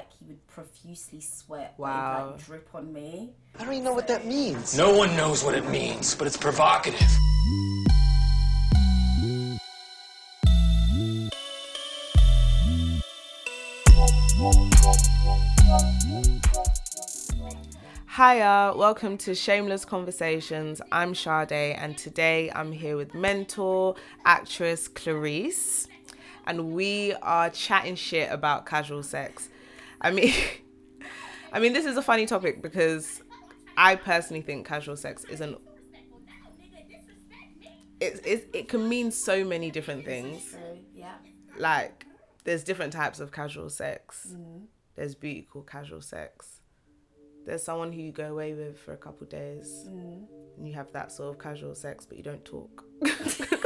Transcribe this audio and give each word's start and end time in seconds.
like 0.00 0.08
he 0.18 0.24
would 0.24 0.46
profusely 0.46 1.20
sweat, 1.20 1.74
but 1.76 1.82
Wow. 1.82 2.20
it'd, 2.20 2.32
like 2.32 2.46
drip 2.46 2.68
on 2.74 2.90
me. 2.90 3.34
I 3.58 3.64
don't 3.64 3.72
even 3.74 3.84
know 3.84 3.92
what 3.92 4.08
that 4.08 4.24
means. 4.24 4.74
No 4.74 4.96
one 4.96 5.14
knows 5.14 5.44
what 5.44 5.54
it 5.54 5.68
means, 5.68 6.14
but 6.14 6.26
it's 6.26 6.38
provocative. 6.38 7.06
Hiya, 18.16 18.72
welcome 18.76 19.18
to 19.18 19.34
Shameless 19.34 19.84
Conversations. 19.84 20.80
I'm 20.90 21.14
Sade, 21.14 21.52
and 21.52 21.98
today 21.98 22.50
I'm 22.54 22.72
here 22.72 22.96
with 22.96 23.12
mentor, 23.14 23.96
actress 24.24 24.88
Clarice, 24.88 25.88
and 26.46 26.72
we 26.72 27.12
are 27.20 27.50
chatting 27.50 27.96
shit 27.96 28.32
about 28.32 28.64
casual 28.64 29.02
sex. 29.02 29.50
I 30.00 30.10
mean, 30.10 30.32
I 31.52 31.60
mean, 31.60 31.72
this 31.72 31.84
is 31.84 31.96
a 31.96 32.02
funny 32.02 32.26
topic 32.26 32.62
because 32.62 33.22
I 33.76 33.96
personally 33.96 34.42
think 34.42 34.66
casual 34.66 34.96
sex 34.96 35.24
is 35.24 35.40
an 35.40 35.56
it, 38.00 38.20
it, 38.24 38.48
it 38.54 38.68
can 38.68 38.88
mean 38.88 39.10
so 39.10 39.44
many 39.44 39.70
different 39.70 40.04
things. 40.04 40.56
Yeah, 40.94 41.12
Like, 41.58 42.06
there's 42.44 42.64
different 42.64 42.92
types 42.92 43.20
of 43.20 43.30
casual 43.30 43.68
sex. 43.68 44.34
There's 44.96 45.14
booty 45.14 45.42
called 45.42 45.66
casual 45.66 46.00
sex. 46.00 46.60
There's 47.46 47.62
someone 47.62 47.92
who 47.92 48.00
you 48.00 48.12
go 48.12 48.30
away 48.30 48.54
with 48.54 48.78
for 48.78 48.92
a 48.92 48.96
couple 48.96 49.26
days, 49.26 49.84
and 49.86 50.66
you 50.66 50.72
have 50.74 50.90
that 50.92 51.12
sort 51.12 51.34
of 51.34 51.38
casual 51.38 51.74
sex, 51.74 52.06
but 52.06 52.16
you 52.16 52.22
don't 52.22 52.44
talk. 52.44 52.84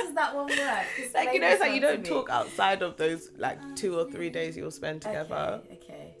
how 0.00 0.06
does 0.06 0.14
that 0.14 0.34
one 0.34 0.46
work? 0.46 0.86
Just 0.96 1.14
like 1.14 1.32
you 1.32 1.40
know, 1.40 1.48
it's 1.48 1.60
like 1.60 1.74
you 1.74 1.80
don't 1.80 2.04
talk 2.04 2.30
outside 2.30 2.82
of 2.82 2.96
those 2.96 3.30
like 3.36 3.58
two 3.76 3.98
or 3.98 4.10
three 4.10 4.30
days 4.30 4.56
you'll 4.56 4.70
spend 4.70 5.02
together. 5.02 5.60
Okay, 5.64 5.78
okay. 5.82 6.14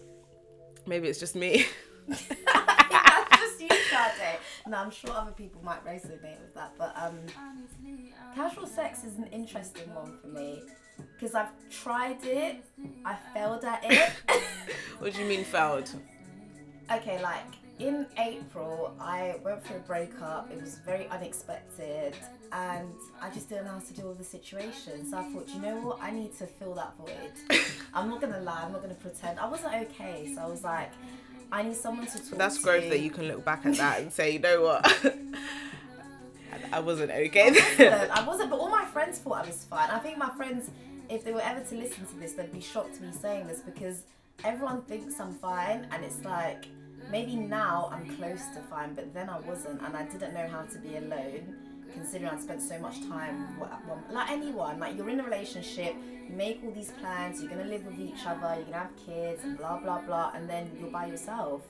Maybe 0.86 1.08
it's 1.08 1.20
just 1.20 1.36
me. 1.36 1.66
That's 2.08 2.30
just 3.38 3.60
you, 3.60 3.68
Sade. 3.68 4.38
No, 4.66 4.78
I'm 4.78 4.90
sure 4.90 5.10
other 5.10 5.32
people 5.32 5.62
might 5.62 5.84
resonate 5.84 6.40
with 6.40 6.54
that, 6.54 6.72
but 6.78 6.94
um, 6.96 7.18
casual 8.34 8.66
sex 8.66 9.04
is 9.04 9.16
an 9.18 9.26
interesting 9.32 9.92
one 9.94 10.18
for 10.20 10.28
me 10.28 10.62
because 11.18 11.34
I've 11.34 11.50
tried 11.70 12.24
it, 12.24 12.64
I 13.04 13.16
failed 13.34 13.64
at 13.64 13.84
it. 13.84 14.12
what 14.98 15.14
do 15.14 15.20
you 15.20 15.28
mean 15.28 15.44
failed? 15.44 15.90
okay, 16.90 17.22
like 17.22 17.54
in 17.80 18.06
April, 18.18 18.94
I 19.00 19.36
went 19.42 19.64
through 19.64 19.76
a 19.76 19.80
breakup. 19.80 20.50
It 20.52 20.60
was 20.60 20.78
very 20.84 21.08
unexpected, 21.08 22.14
and 22.52 22.92
I 23.22 23.30
just 23.30 23.48
didn't 23.48 23.64
know 23.64 23.72
how 23.72 23.78
to 23.78 23.94
deal 23.94 24.08
with 24.08 24.18
the 24.18 24.24
situation. 24.24 25.08
So 25.10 25.16
I 25.18 25.24
thought, 25.24 25.48
you 25.48 25.60
know 25.60 25.76
what? 25.76 25.98
I 26.02 26.10
need 26.10 26.36
to 26.38 26.46
fill 26.46 26.74
that 26.74 26.94
void. 26.98 27.32
I'm 27.94 28.10
not 28.10 28.20
gonna 28.20 28.40
lie. 28.40 28.62
I'm 28.64 28.72
not 28.72 28.82
gonna 28.82 28.94
pretend. 28.94 29.38
I 29.38 29.48
wasn't 29.48 29.74
okay, 29.74 30.32
so 30.34 30.42
I 30.42 30.46
was 30.46 30.62
like, 30.62 30.92
I 31.50 31.62
need 31.62 31.74
someone 31.76 32.06
to 32.06 32.18
talk 32.18 32.28
to. 32.28 32.34
That's 32.36 32.58
to. 32.58 32.62
growth 32.62 32.88
that 32.90 33.00
you 33.00 33.10
can 33.10 33.28
look 33.28 33.44
back 33.44 33.64
at 33.64 33.76
that 33.76 34.00
and 34.00 34.12
say, 34.12 34.32
you 34.32 34.38
know 34.38 34.62
what? 34.62 34.86
I- 36.72 36.80
wasn't 36.80 37.10
okay. 37.10 37.48
I 37.48 37.50
wasn't, 37.50 38.10
I 38.10 38.26
wasn't, 38.26 38.50
but 38.50 38.58
all 38.58 38.68
my 38.68 38.84
friends 38.84 39.18
thought 39.18 39.44
I 39.44 39.46
was 39.46 39.64
fine. 39.64 39.90
I 39.90 39.98
think 39.98 40.18
my 40.18 40.30
friends, 40.30 40.70
if 41.08 41.24
they 41.24 41.32
were 41.32 41.40
ever 41.40 41.60
to 41.64 41.74
listen 41.76 42.06
to 42.06 42.16
this, 42.16 42.32
they'd 42.34 42.52
be 42.52 42.60
shocked 42.60 42.94
to 42.96 43.02
me 43.02 43.12
saying 43.12 43.46
this 43.48 43.60
because 43.60 44.02
everyone 44.44 44.82
thinks 44.82 45.18
I'm 45.18 45.32
fine, 45.34 45.86
and 45.90 46.04
it's 46.04 46.24
like 46.24 46.66
maybe 47.10 47.36
now 47.36 47.90
I'm 47.92 48.16
close 48.16 48.46
to 48.54 48.60
fine, 48.68 48.94
but 48.94 49.12
then 49.14 49.28
I 49.28 49.38
wasn't, 49.40 49.80
and 49.82 49.96
I 49.96 50.04
didn't 50.04 50.34
know 50.34 50.48
how 50.48 50.62
to 50.62 50.78
be 50.78 50.96
alone. 50.96 51.56
Considering 51.92 52.30
I'd 52.30 52.40
spent 52.40 52.62
so 52.62 52.78
much 52.78 53.00
time, 53.08 53.58
like 54.10 54.30
anyone, 54.30 54.78
like 54.78 54.96
you're 54.96 55.10
in 55.10 55.18
a 55.18 55.24
relationship, 55.24 55.94
make 56.30 56.60
all 56.64 56.70
these 56.72 56.90
plans, 56.92 57.40
you're 57.42 57.50
gonna 57.50 57.64
live 57.64 57.84
with 57.84 57.98
each 58.00 58.24
other, 58.26 58.54
you're 58.56 58.64
gonna 58.64 58.78
have 58.78 58.96
kids, 59.06 59.44
and 59.44 59.56
blah 59.58 59.78
blah 59.78 60.00
blah, 60.00 60.32
and 60.34 60.48
then 60.48 60.70
you're 60.80 60.90
by 60.90 61.06
yourself. 61.06 61.62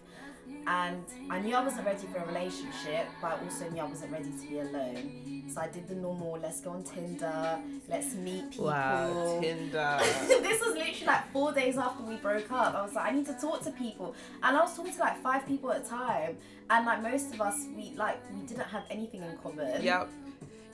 And 0.66 1.05
I 1.30 1.39
knew 1.41 1.55
I 1.55 1.62
wasn't 1.64 1.86
ready 1.86 2.06
for 2.08 2.19
a 2.19 2.27
relationship, 2.27 3.06
but 3.22 3.28
I 3.41 3.44
also 3.44 3.70
knew 3.70 3.81
I 3.81 3.84
wasn't 3.84 4.12
ready 4.12 4.31
to 4.31 4.47
be 4.48 4.58
alone. 4.58 5.44
So 5.48 5.60
I 5.60 5.69
did 5.69 5.88
the 5.88 5.94
normal, 5.94 6.38
let's 6.41 6.60
go 6.60 6.71
on 6.71 6.82
Tinder, 6.82 7.59
let's 7.88 8.15
meet 8.15 8.50
people. 8.50 8.66
wow, 8.66 9.38
Tinder. 9.41 9.98
this 10.00 10.60
was 10.60 10.75
literally 10.75 11.06
like 11.06 11.32
four 11.32 11.53
days 11.53 11.77
after 11.78 12.03
we 12.03 12.16
broke 12.16 12.50
up. 12.53 12.75
I 12.75 12.82
was 12.82 12.94
like, 12.94 13.06
I 13.12 13.15
need 13.15 13.27
to 13.27 13.34
talk 13.34 13.62
to 13.62 13.71
people. 13.71 14.15
And 14.42 14.56
I 14.56 14.60
was 14.60 14.77
talking 14.77 14.92
to 14.92 14.98
like 14.98 15.22
five 15.22 15.47
people 15.47 15.72
at 15.72 15.84
a 15.84 15.88
time. 15.88 16.37
And 16.69 16.84
like 16.87 17.03
most 17.03 17.32
of 17.34 17.41
us, 17.41 17.66
we 17.77 17.92
like 17.97 18.19
we 18.32 18.47
didn't 18.47 18.66
have 18.66 18.84
anything 18.91 19.22
in 19.22 19.37
common. 19.42 19.82
Yep. 19.82 20.09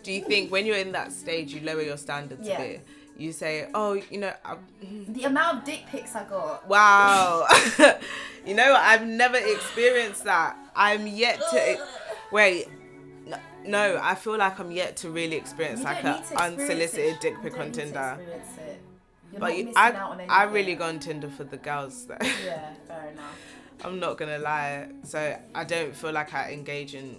Do 0.02 0.12
you 0.12 0.22
think 0.22 0.50
when 0.52 0.66
you're 0.66 0.76
in 0.76 0.92
that 0.92 1.12
stage, 1.12 1.52
you 1.54 1.60
lower 1.62 1.82
your 1.82 1.96
standards 1.96 2.46
Yeah. 2.46 2.60
a 2.60 2.68
bit? 2.72 2.86
You 3.18 3.32
say, 3.32 3.68
oh, 3.74 3.94
you 3.94 4.18
know, 4.18 4.32
I, 4.44 4.56
The 5.08 5.24
amount 5.24 5.58
of 5.58 5.64
dick 5.64 5.84
pics 5.88 6.14
I 6.14 6.24
got. 6.24 6.68
wow. 6.68 7.46
you 8.46 8.54
know. 8.54 8.74
I've 8.78 9.06
never 9.06 9.38
experienced 9.38 10.24
that. 10.24 10.56
I'm 10.74 11.06
yet 11.06 11.40
to. 11.50 11.86
Wait. 12.30 12.68
no- 13.66 13.98
I 14.02 14.14
feel 14.14 14.36
like 14.36 14.60
I'm 14.60 14.70
yet 14.70 14.96
to 14.98 15.10
really 15.10 15.36
experience 15.36 15.80
You 15.80 15.86
like 15.86 16.02
don't 16.02 16.12
a 16.12 16.18
need 16.18 16.26
to 16.26 16.32
experience 16.34 16.60
unsolicited 16.60 17.14
it. 17.14 17.20
dick 17.20 17.42
pic 17.42 17.58
on 17.58 17.72
Tinder. 17.72 18.18
experience 18.18 18.58
it. 18.58 18.80
You're 19.32 19.40
But 19.40 19.46
not 19.48 19.56
you, 19.58 19.64
missing 19.64 19.76
I, 19.78 19.88
out 19.92 20.10
on 20.10 20.20
anything. 20.20 20.30
I 20.30 20.42
really 20.44 20.74
go 20.74 20.84
on 20.84 20.98
Tinder 21.00 21.28
for 21.30 21.44
the 21.44 21.56
girls. 21.56 22.06
Though. 22.06 22.16
Yeah, 22.20 22.74
fair 22.86 23.08
enough. 23.12 23.38
I'm 23.84 23.98
not 23.98 24.18
gonna 24.18 24.38
lie. 24.38 24.88
So 25.04 25.38
I 25.54 25.64
don't 25.64 25.94
feel 25.96 26.12
like 26.12 26.32
I 26.34 26.52
engage 26.52 26.94
in 26.94 27.16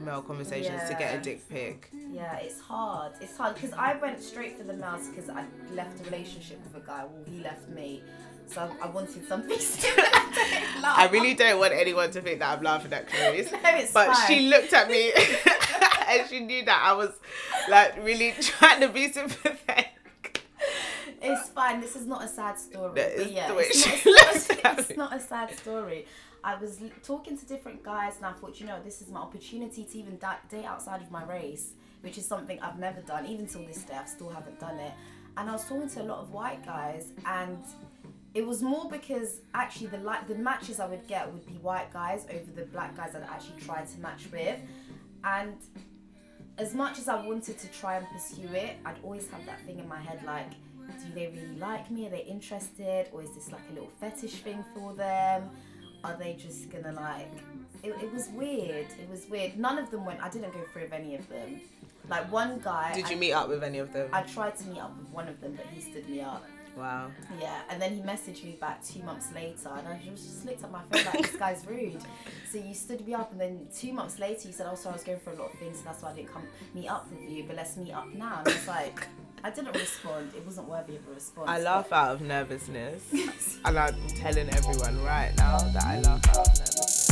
male 0.00 0.22
conversations 0.22 0.82
to 0.88 0.94
get 0.94 1.14
a 1.14 1.22
dick 1.22 1.48
pic. 1.48 1.90
Yeah, 2.10 2.36
it's 2.36 2.60
hard. 2.60 3.12
It's 3.20 3.36
hard 3.36 3.54
because 3.54 3.72
I 3.72 3.94
went 3.96 4.20
straight 4.22 4.56
for 4.56 4.64
the 4.64 4.74
mouse 4.74 5.08
because 5.08 5.28
I 5.30 5.44
left 5.74 6.00
a 6.00 6.04
relationship 6.04 6.60
with 6.64 6.82
a 6.82 6.86
guy. 6.86 7.04
Well, 7.04 7.24
he 7.28 7.40
left 7.40 7.68
me, 7.68 8.02
so 8.46 8.62
I, 8.82 8.86
I 8.86 8.90
wanted 8.90 9.26
something 9.28 9.58
similar. 9.58 10.08
I 10.12 11.08
really 11.12 11.34
don't 11.34 11.58
want 11.58 11.72
anyone 11.72 12.10
to 12.12 12.20
think 12.20 12.40
that 12.40 12.56
I'm 12.58 12.64
laughing 12.64 12.92
at 12.92 13.08
Clarice. 13.08 13.50
No, 13.52 13.58
it's 13.64 13.92
but 13.92 14.08
fine. 14.14 14.26
she 14.26 14.48
looked 14.48 14.72
at 14.72 14.88
me 14.88 15.12
and 16.08 16.28
she 16.28 16.40
knew 16.40 16.64
that 16.64 16.82
I 16.84 16.92
was 16.94 17.10
like 17.68 17.96
really 18.04 18.34
trying 18.40 18.80
to 18.80 18.88
be 18.88 19.12
sympathetic. 19.12 19.86
It's 21.32 21.48
fine. 21.50 21.80
This 21.80 21.96
is 21.96 22.06
not 22.06 22.24
a 22.24 22.28
sad 22.28 22.58
story. 22.58 22.94
That 22.94 23.12
is 23.12 23.30
yeah, 23.30 23.48
the 23.48 23.54
way 23.54 23.64
it's, 23.64 23.84
she 23.84 24.10
not, 24.10 24.36
it's, 24.36 24.50
at 24.64 24.78
it's 24.78 24.96
not 24.96 25.14
a 25.14 25.20
sad 25.20 25.56
story. 25.58 26.06
I 26.42 26.54
was 26.54 26.80
talking 27.02 27.36
to 27.36 27.46
different 27.46 27.82
guys, 27.82 28.16
and 28.16 28.26
I 28.26 28.32
thought, 28.32 28.60
you 28.60 28.66
know, 28.66 28.78
this 28.82 29.02
is 29.02 29.08
my 29.08 29.20
opportunity 29.20 29.84
to 29.84 29.98
even 29.98 30.16
da- 30.18 30.36
date 30.50 30.64
outside 30.64 31.02
of 31.02 31.10
my 31.10 31.24
race, 31.24 31.72
which 32.00 32.16
is 32.16 32.26
something 32.26 32.58
I've 32.60 32.78
never 32.78 33.00
done. 33.02 33.26
Even 33.26 33.46
till 33.46 33.64
this 33.66 33.82
day, 33.82 33.94
I 33.94 34.06
still 34.06 34.30
haven't 34.30 34.58
done 34.58 34.78
it. 34.78 34.92
And 35.36 35.48
I 35.48 35.52
was 35.52 35.64
talking 35.64 35.88
to 35.88 36.02
a 36.02 36.04
lot 36.04 36.18
of 36.18 36.32
white 36.32 36.64
guys, 36.64 37.12
and 37.26 37.58
it 38.34 38.46
was 38.46 38.62
more 38.62 38.88
because 38.88 39.40
actually 39.54 39.88
the 39.88 39.98
like 39.98 40.28
the 40.28 40.34
matches 40.34 40.80
I 40.80 40.86
would 40.86 41.06
get 41.06 41.30
would 41.32 41.46
be 41.46 41.54
white 41.54 41.92
guys 41.92 42.26
over 42.30 42.50
the 42.54 42.64
black 42.66 42.96
guys 42.96 43.12
that 43.12 43.22
I'd 43.22 43.30
actually 43.30 43.60
tried 43.60 43.88
to 43.88 44.00
match 44.00 44.28
with, 44.32 44.58
and 45.24 45.56
as 46.60 46.74
much 46.74 46.98
as 46.98 47.08
I 47.08 47.26
wanted 47.26 47.58
to 47.58 47.68
try 47.68 47.96
and 47.96 48.06
pursue 48.08 48.48
it, 48.54 48.76
I'd 48.84 49.02
always 49.02 49.28
have 49.30 49.44
that 49.46 49.60
thing 49.62 49.78
in 49.78 49.88
my 49.88 49.98
head 49.98 50.22
like, 50.26 50.50
do 50.98 51.12
they 51.14 51.28
really 51.28 51.58
like 51.58 51.90
me? 51.90 52.06
Are 52.06 52.10
they 52.10 52.24
interested? 52.24 53.08
Or 53.12 53.22
is 53.22 53.34
this 53.34 53.50
like 53.52 53.62
a 53.70 53.74
little 53.74 53.90
fetish 54.00 54.36
thing 54.42 54.64
for 54.74 54.94
them? 54.94 55.50
Are 56.02 56.16
they 56.16 56.34
just 56.34 56.70
gonna 56.70 56.92
like. 56.92 57.30
It, 57.82 57.94
it 58.02 58.12
was 58.12 58.28
weird. 58.30 58.86
It 59.00 59.08
was 59.10 59.26
weird. 59.28 59.58
None 59.58 59.78
of 59.78 59.90
them 59.90 60.04
went. 60.04 60.22
I 60.22 60.28
didn't 60.28 60.52
go 60.52 60.60
through 60.72 60.82
with 60.82 60.92
any 60.92 61.14
of 61.14 61.28
them. 61.28 61.60
Like 62.08 62.30
one 62.32 62.58
guy. 62.58 62.92
Did 62.94 63.06
I, 63.06 63.10
you 63.10 63.16
meet 63.16 63.32
up 63.32 63.48
with 63.48 63.62
any 63.62 63.78
of 63.78 63.92
them? 63.92 64.08
I 64.12 64.22
tried 64.22 64.56
to 64.56 64.64
meet 64.66 64.80
up 64.80 64.96
with 64.96 65.08
one 65.08 65.28
of 65.28 65.40
them, 65.40 65.54
but 65.56 65.66
he 65.66 65.80
stood 65.80 66.08
me 66.08 66.20
up. 66.20 66.44
Wow. 66.76 67.10
Yeah, 67.40 67.60
and 67.68 67.82
then 67.82 67.94
he 67.94 68.00
messaged 68.00 68.44
me 68.44 68.56
back 68.60 68.84
two 68.84 69.02
months 69.02 69.32
later, 69.34 69.70
and 69.76 69.88
I 69.88 70.00
just, 70.04 70.24
just 70.24 70.46
looked 70.46 70.62
at 70.62 70.70
my 70.70 70.80
phone 70.90 71.04
like, 71.04 71.22
this 71.22 71.36
guy's 71.36 71.66
rude. 71.66 72.00
So 72.50 72.58
you 72.58 72.74
stood 72.74 73.06
me 73.06 73.12
up, 73.14 73.32
and 73.32 73.40
then 73.40 73.66
two 73.76 73.92
months 73.92 74.18
later, 74.18 74.46
you 74.46 74.54
said, 74.54 74.66
oh, 74.70 74.76
sorry, 74.76 74.94
I 74.94 74.96
was 74.96 75.04
going 75.04 75.18
for 75.18 75.32
a 75.32 75.36
lot 75.36 75.52
of 75.52 75.58
things, 75.58 75.78
so 75.78 75.84
that's 75.84 76.02
why 76.02 76.10
I 76.12 76.14
didn't 76.14 76.32
come 76.32 76.44
meet 76.74 76.88
up 76.88 77.10
with 77.10 77.28
you, 77.28 77.44
but 77.44 77.56
let's 77.56 77.76
meet 77.76 77.92
up 77.92 78.12
now. 78.14 78.38
And 78.38 78.48
I 78.48 78.52
was 78.52 78.68
like, 78.68 79.08
I 79.42 79.48
didn't 79.48 79.74
respond. 79.74 80.32
It 80.36 80.44
wasn't 80.44 80.68
worthy 80.68 80.96
of 80.96 81.08
a 81.08 81.14
response. 81.14 81.48
I 81.48 81.60
laugh 81.60 81.90
out 81.92 82.12
of 82.12 82.20
nervousness. 82.20 83.58
and 83.64 83.78
I'm 83.78 83.94
telling 84.08 84.50
everyone 84.50 85.02
right 85.02 85.32
now 85.38 85.58
that 85.58 85.82
I 85.82 85.98
laugh 86.00 86.28
out 86.28 86.46
of 86.46 86.58
nervousness. 86.58 87.10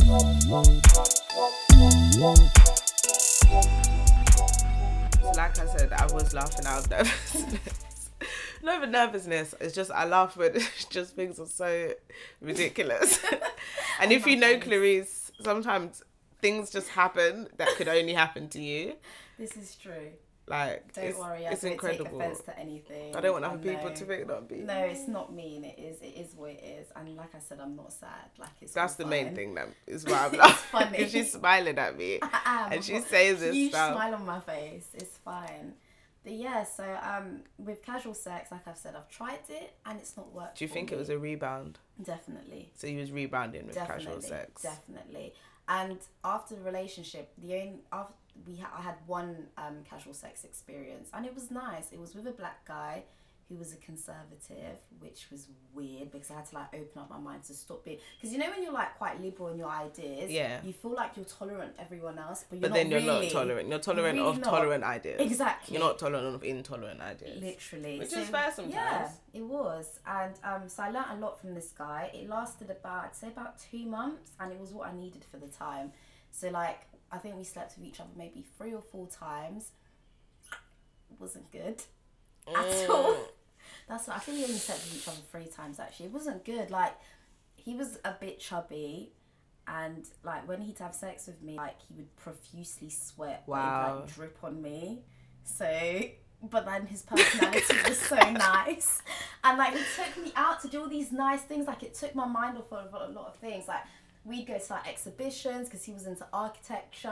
Like 5.35 5.57
I 5.57 5.65
said, 5.65 5.91
I 5.91 6.05
was 6.13 6.31
laughing 6.35 6.67
out 6.67 6.83
of 6.85 6.89
nervousness. 6.91 8.09
Not 8.61 8.77
even 8.77 8.91
nervousness. 8.91 9.55
It's 9.59 9.73
just 9.73 9.89
I 9.89 10.05
laugh 10.05 10.37
when 10.37 10.53
just 10.91 11.15
things 11.15 11.39
are 11.39 11.47
so 11.47 11.93
ridiculous. 12.41 13.19
and 13.99 14.11
if 14.11 14.27
you 14.27 14.35
know 14.35 14.59
Clarice, 14.59 15.31
sometimes 15.41 16.03
things 16.41 16.69
just 16.69 16.89
happen 16.89 17.47
that 17.57 17.69
could 17.75 17.87
only 17.87 18.13
happen 18.13 18.49
to 18.49 18.61
you. 18.61 18.93
This 19.39 19.57
is 19.57 19.75
true. 19.75 20.11
Like 20.49 20.93
Don't 20.93 21.05
it's, 21.05 21.19
worry, 21.19 21.45
I 21.45 21.51
it's 21.51 21.61
don't 21.61 21.73
incredible. 21.73 22.05
take 22.05 22.13
offense 22.13 22.41
to 22.41 22.59
anything. 22.59 23.15
I 23.15 23.21
don't 23.21 23.33
want 23.33 23.45
other 23.45 23.57
people 23.59 23.91
to 23.91 24.05
think 24.05 24.27
not 24.27 24.49
be. 24.49 24.55
No, 24.57 24.79
it's 24.79 25.07
not 25.07 25.31
mean. 25.31 25.63
It 25.63 25.77
is. 25.77 26.01
It 26.01 26.15
is 26.17 26.35
what 26.35 26.49
it 26.49 26.63
is. 26.63 26.87
And 26.95 27.15
like 27.15 27.35
I 27.35 27.39
said, 27.39 27.59
I'm 27.61 27.75
not 27.75 27.93
sad. 27.93 28.09
Like 28.39 28.49
it's. 28.59 28.73
That's 28.73 28.95
the 28.95 29.05
main 29.05 29.27
fine. 29.27 29.35
thing 29.35 29.55
that 29.55 29.67
is 29.85 30.05
why 30.07 30.29
I'm 30.41 30.51
funny. 30.53 31.07
She's 31.07 31.33
smiling 31.33 31.77
at 31.77 31.95
me. 31.95 32.19
I 32.23 32.41
am. 32.45 32.71
And 32.73 32.83
she 32.83 32.99
says 32.99 33.41
this 33.41 33.53
huge 33.53 33.71
stuff. 33.71 33.93
smile 33.93 34.15
on 34.15 34.25
my 34.25 34.39
face. 34.39 34.87
It's 34.95 35.17
fine. 35.17 35.73
But 36.23 36.33
yeah, 36.33 36.63
so 36.63 36.83
um, 37.01 37.41
with 37.57 37.83
casual 37.83 38.13
sex, 38.13 38.51
like 38.51 38.67
I've 38.67 38.77
said, 38.77 38.93
I've 38.95 39.09
tried 39.09 39.39
it 39.49 39.73
and 39.85 39.99
it's 39.99 40.17
not 40.17 40.33
worked. 40.33 40.57
Do 40.57 40.65
you 40.65 40.69
think 40.69 40.91
it 40.91 40.97
was 40.97 41.09
a 41.09 41.17
rebound? 41.17 41.79
definitely? 42.03 42.71
So 42.75 42.87
you 42.87 42.99
was 42.99 43.11
rebounding 43.11 43.65
with 43.67 43.75
definitely, 43.75 44.05
casual 44.05 44.21
sex. 44.21 44.61
Definitely. 44.61 45.33
And 45.69 45.99
after 46.23 46.55
the 46.55 46.61
relationship, 46.61 47.31
the 47.37 47.53
only 47.53 47.79
after 47.93 48.13
we 48.47 48.57
ha- 48.57 48.73
I 48.75 48.81
had 48.81 48.95
one 49.05 49.47
um, 49.57 49.77
casual 49.89 50.13
sex 50.13 50.43
experience, 50.43 51.09
and 51.13 51.25
it 51.25 51.35
was 51.35 51.51
nice. 51.51 51.91
It 51.91 51.99
was 51.99 52.15
with 52.15 52.27
a 52.27 52.31
black 52.31 52.65
guy 52.67 53.03
who 53.49 53.55
was 53.55 53.73
a 53.73 53.77
conservative, 53.77 54.77
which 54.99 55.25
was 55.31 55.47
weird 55.73 56.11
because 56.11 56.29
I 56.29 56.35
had 56.35 56.45
to 56.45 56.55
like 56.55 56.67
open 56.73 57.01
up 57.01 57.09
my 57.09 57.17
mind 57.17 57.43
to 57.45 57.53
stop 57.55 57.83
being. 57.83 57.97
Because 58.19 58.31
you 58.31 58.37
know 58.39 58.47
when 58.51 58.61
you're 58.61 58.71
like 58.71 58.95
quite 58.99 59.19
liberal 59.19 59.49
in 59.49 59.57
your 59.57 59.69
ideas, 59.69 60.29
Yeah. 60.29 60.61
you 60.63 60.71
feel 60.71 60.93
like 60.93 61.11
you're 61.15 61.25
tolerant 61.25 61.73
of 61.73 61.79
everyone 61.79 62.19
else, 62.19 62.45
but 62.47 62.59
you're 62.59 62.69
But 62.69 62.75
then 62.75 62.91
you're 62.91 62.99
really. 62.99 63.25
not 63.25 63.31
tolerant. 63.31 63.67
You're 63.69 63.79
tolerant 63.79 64.17
really 64.19 64.29
of 64.29 64.39
not. 64.39 64.49
tolerant 64.49 64.83
ideas. 64.83 65.19
Exactly. 65.19 65.75
You're 65.75 65.83
not 65.87 65.97
tolerant 65.97 66.35
of 66.35 66.43
intolerant 66.43 67.01
ideas. 67.01 67.41
Literally. 67.41 67.97
Which 67.99 68.13
is 68.13 68.29
fair 68.29 68.51
sometimes. 68.55 68.73
Yeah, 68.75 69.09
it 69.33 69.41
was. 69.43 69.99
And 70.05 70.35
um, 70.43 70.69
so 70.69 70.83
I 70.83 70.91
learnt 70.91 71.07
a 71.11 71.15
lot 71.15 71.41
from 71.41 71.55
this 71.55 71.71
guy. 71.75 72.11
It 72.13 72.29
lasted 72.29 72.69
about, 72.69 73.05
I'd 73.05 73.15
say 73.15 73.27
about 73.29 73.57
two 73.59 73.85
months, 73.87 74.31
and 74.39 74.51
it 74.51 74.59
was 74.59 74.71
what 74.73 74.89
I 74.89 74.93
needed 74.95 75.25
for 75.25 75.37
the 75.37 75.47
time. 75.47 75.91
So, 76.31 76.49
like, 76.49 76.81
I 77.11 77.17
think 77.17 77.35
we 77.35 77.43
slept 77.43 77.75
with 77.79 77.87
each 77.87 77.99
other 77.99 78.11
maybe 78.15 78.45
three 78.59 78.75
or 78.75 78.81
four 78.83 79.07
times. 79.07 79.71
wasn't 81.17 81.51
good 81.51 81.81
at 82.55 82.89
all. 82.89 83.17
That's 83.89 84.07
what 84.07 84.17
I 84.17 84.19
think 84.19 84.37
we 84.37 84.43
only 84.45 84.57
slept 84.57 84.81
with 84.83 84.95
each 84.95 85.07
other 85.07 85.17
three 85.31 85.47
times 85.47 85.79
actually. 85.79 86.05
It 86.05 86.11
wasn't 86.13 86.45
good. 86.45 86.69
Like, 86.71 86.93
he 87.55 87.75
was 87.75 87.97
a 88.05 88.13
bit 88.13 88.39
chubby. 88.39 89.11
And 89.67 90.05
like 90.23 90.47
when 90.47 90.61
he'd 90.61 90.79
have 90.79 90.95
sex 90.95 91.27
with 91.27 91.41
me, 91.43 91.57
like 91.57 91.75
he 91.87 91.93
would 91.95 92.15
profusely 92.15 92.89
sweat, 92.89 93.43
it'd, 93.47 94.03
like 94.03 94.15
drip 94.15 94.37
on 94.43 94.61
me. 94.61 95.03
So, 95.43 96.01
but 96.41 96.65
then 96.65 96.87
his 96.87 97.03
personality 97.03 97.75
was 97.87 97.99
so 97.99 98.15
nice, 98.31 99.03
and 99.43 99.59
like 99.59 99.75
he 99.75 99.83
took 99.95 100.23
me 100.23 100.31
out 100.35 100.59
to 100.61 100.69
do 100.69 100.81
all 100.81 100.89
these 100.89 101.11
nice 101.11 101.41
things. 101.41 101.67
Like 101.67 101.83
it 101.83 101.93
took 101.93 102.15
my 102.15 102.25
mind 102.25 102.57
off 102.57 102.71
of 102.73 102.93
a 102.93 103.13
lot 103.13 103.27
of 103.27 103.35
things. 103.35 103.67
Like 103.67 103.81
we'd 104.25 104.45
go 104.45 104.57
to 104.57 104.73
like 104.73 104.87
exhibitions 104.87 105.67
because 105.69 105.83
he 105.83 105.93
was 105.93 106.05
into 106.05 106.25
architecture, 106.33 107.07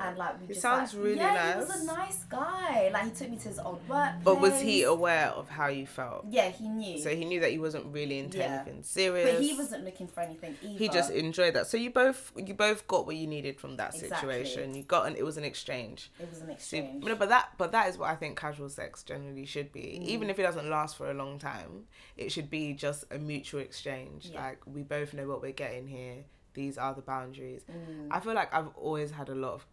and 0.00 0.18
like 0.18 0.40
we 0.40 0.46
He 0.46 0.52
just 0.52 0.62
sounds 0.62 0.92
like, 0.94 1.02
really 1.04 1.16
yeah, 1.16 1.52
he 1.54 1.58
was 1.60 1.82
a 1.82 1.86
nice 1.86 2.24
guy. 2.24 2.90
Like 2.92 3.04
he 3.04 3.10
took 3.10 3.30
me 3.30 3.36
to 3.38 3.48
his 3.48 3.58
old 3.58 3.86
work. 3.88 4.12
But 4.24 4.40
was 4.40 4.60
he 4.60 4.82
aware 4.82 5.28
of 5.28 5.48
how 5.48 5.68
you 5.68 5.86
felt? 5.86 6.26
Yeah, 6.28 6.50
he 6.50 6.68
knew. 6.68 6.98
So 6.98 7.14
he 7.14 7.24
knew 7.24 7.40
that 7.40 7.50
he 7.50 7.58
wasn't 7.58 7.86
really 7.86 8.18
into 8.18 8.38
Yeah. 8.38 8.62
anything 8.64 8.82
serious. 8.82 9.30
but 9.32 9.42
he 9.42 9.54
wasn't 9.54 9.84
looking 9.84 10.08
for 10.08 10.20
anything 10.20 10.56
either. 10.62 10.78
He 10.78 10.88
just 10.88 11.10
enjoyed 11.10 11.54
that. 11.54 11.66
So 11.68 11.76
you 11.76 11.90
both 11.90 12.32
you 12.36 12.54
both 12.54 12.86
got 12.86 13.06
what 13.06 13.16
you 13.16 13.26
needed 13.26 13.58
from 13.60 13.76
that 13.76 13.94
Exactly. 13.94 14.16
situation. 14.44 14.74
You 14.74 14.82
got 14.82 15.06
an 15.06 15.16
it 15.16 15.24
was 15.24 15.36
an 15.36 15.44
exchange. 15.44 16.10
It 16.20 16.28
was 16.28 16.40
an 16.40 16.50
exchange. 16.50 17.04
no, 17.04 17.14
but 17.14 17.28
that 17.28 17.50
but 17.56 17.72
that 17.72 17.88
is 17.88 17.96
what 17.98 18.10
I 18.10 18.14
think 18.16 18.38
casual 18.38 18.68
sex 18.68 19.02
generally 19.02 19.46
should 19.46 19.72
be. 19.72 19.98
Mm. 20.00 20.06
Even 20.06 20.30
if 20.30 20.38
it 20.38 20.42
doesn't 20.42 20.68
last 20.68 20.96
for 20.96 21.10
a 21.10 21.14
long 21.14 21.38
time, 21.38 21.84
it 22.16 22.30
should 22.32 22.50
be 22.50 22.72
just 22.74 23.04
a 23.10 23.18
mutual 23.18 23.60
exchange. 23.60 24.30
Yeah. 24.32 24.42
Like 24.42 24.58
we 24.66 24.82
both 24.82 25.14
know 25.14 25.26
what 25.28 25.40
we're 25.40 25.52
getting 25.52 25.86
here. 25.86 26.24
These 26.54 26.76
are 26.78 26.94
the 26.94 27.02
boundaries. 27.02 27.64
Mm. 27.70 28.08
I 28.10 28.20
feel 28.20 28.34
like 28.34 28.52
I've 28.52 28.68
always 28.76 29.10
had 29.10 29.28
a 29.28 29.34
lot 29.34 29.54
of 29.54 29.66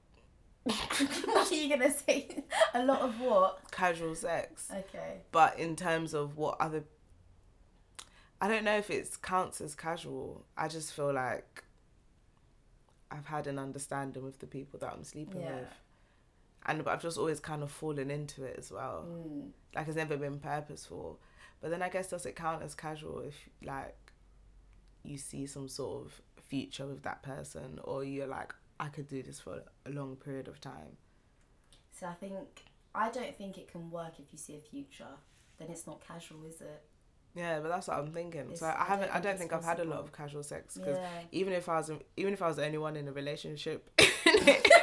what 0.63 1.51
are 1.51 1.55
you 1.55 1.69
gonna 1.69 1.91
say? 1.91 2.43
a 2.73 2.83
lot 2.83 3.01
of 3.01 3.19
what? 3.19 3.59
casual 3.71 4.13
sex, 4.15 4.67
Okay. 4.71 5.21
but 5.31 5.57
in 5.57 5.75
terms 5.75 6.13
of 6.13 6.37
what 6.37 6.57
other, 6.59 6.83
I 8.41 8.47
don't 8.47 8.63
know 8.63 8.77
if 8.77 8.89
it 8.89 9.09
counts 9.21 9.61
as 9.61 9.73
casual. 9.75 10.45
I 10.57 10.67
just 10.67 10.93
feel 10.93 11.13
like 11.13 11.63
I've 13.11 13.25
had 13.25 13.47
an 13.47 13.57
understanding 13.57 14.23
with 14.23 14.39
the 14.39 14.47
people 14.47 14.79
that 14.79 14.91
I'm 14.93 15.03
sleeping 15.03 15.41
Yeah. 15.41 15.55
with. 15.55 15.67
And 16.65 16.83
but 16.83 16.91
I've 16.91 17.01
just 17.01 17.17
always 17.17 17.39
kind 17.39 17.63
of 17.63 17.71
fallen 17.71 18.11
into 18.11 18.43
it 18.43 18.55
as 18.59 18.69
well. 18.71 19.05
Mm. 19.09 19.49
like 19.75 19.87
it's 19.87 19.95
never 19.97 20.17
been 20.17 20.39
purposeful 20.39 21.19
but 21.61 21.69
then 21.71 21.81
i 21.83 21.89
guess 21.89 22.09
does 22.09 22.25
it 22.25 22.35
count 22.35 22.63
as 22.63 22.73
casual 22.73 23.19
if 23.19 23.35
like 23.63 23.95
you 25.09 25.17
see 25.17 25.45
some 25.45 25.67
sort 25.67 26.05
of 26.05 26.21
future 26.49 26.85
with 26.85 27.03
that 27.03 27.21
person 27.23 27.79
or 27.83 28.03
you're 28.03 28.27
like 28.27 28.53
i 28.79 28.87
could 28.87 29.07
do 29.07 29.21
this 29.23 29.39
for 29.39 29.61
a 29.85 29.89
long 29.89 30.15
period 30.15 30.47
of 30.47 30.59
time 30.61 30.97
So 31.91 32.07
I 32.07 32.13
think 32.13 32.37
I 32.95 33.09
don't 33.09 33.35
think 33.37 33.57
it 33.57 33.67
can 33.71 33.91
work 33.91 34.13
if 34.19 34.27
you 34.33 34.37
see 34.39 34.55
a 34.55 34.61
future. 34.61 35.13
Then 35.57 35.67
it's 35.69 35.85
not 35.85 35.99
casual, 36.07 36.43
is 36.45 36.59
it? 36.61 36.81
yeah 37.35 37.59
but 37.59 37.69
that's 37.69 37.87
what 37.87 37.97
i'm 37.99 38.11
thinking 38.11 38.41
It's- 38.41 38.59
so 38.59 38.65
i 38.65 38.81
I 38.81 38.85
haven't 38.85 39.07
don't 39.09 39.15
i 39.17 39.19
don't 39.19 39.37
think 39.37 39.51
think 39.51 39.53
i've 39.53 39.63
had 39.71 39.79
a 39.79 39.83
lot 39.93 39.99
of 39.99 40.11
casual 40.11 40.41
sex 40.41 40.75
because 40.77 40.97
Yeah. 40.97 41.21
even 41.39 41.53
if 41.53 41.69
i 41.69 41.77
was 41.77 41.91
even 42.17 42.33
if 42.33 42.41
i 42.41 42.47
was 42.47 42.55
the 42.55 42.65
only 42.65 42.79
one 42.79 42.95
in 43.01 43.07
a 43.07 43.11
relationship 43.11 43.79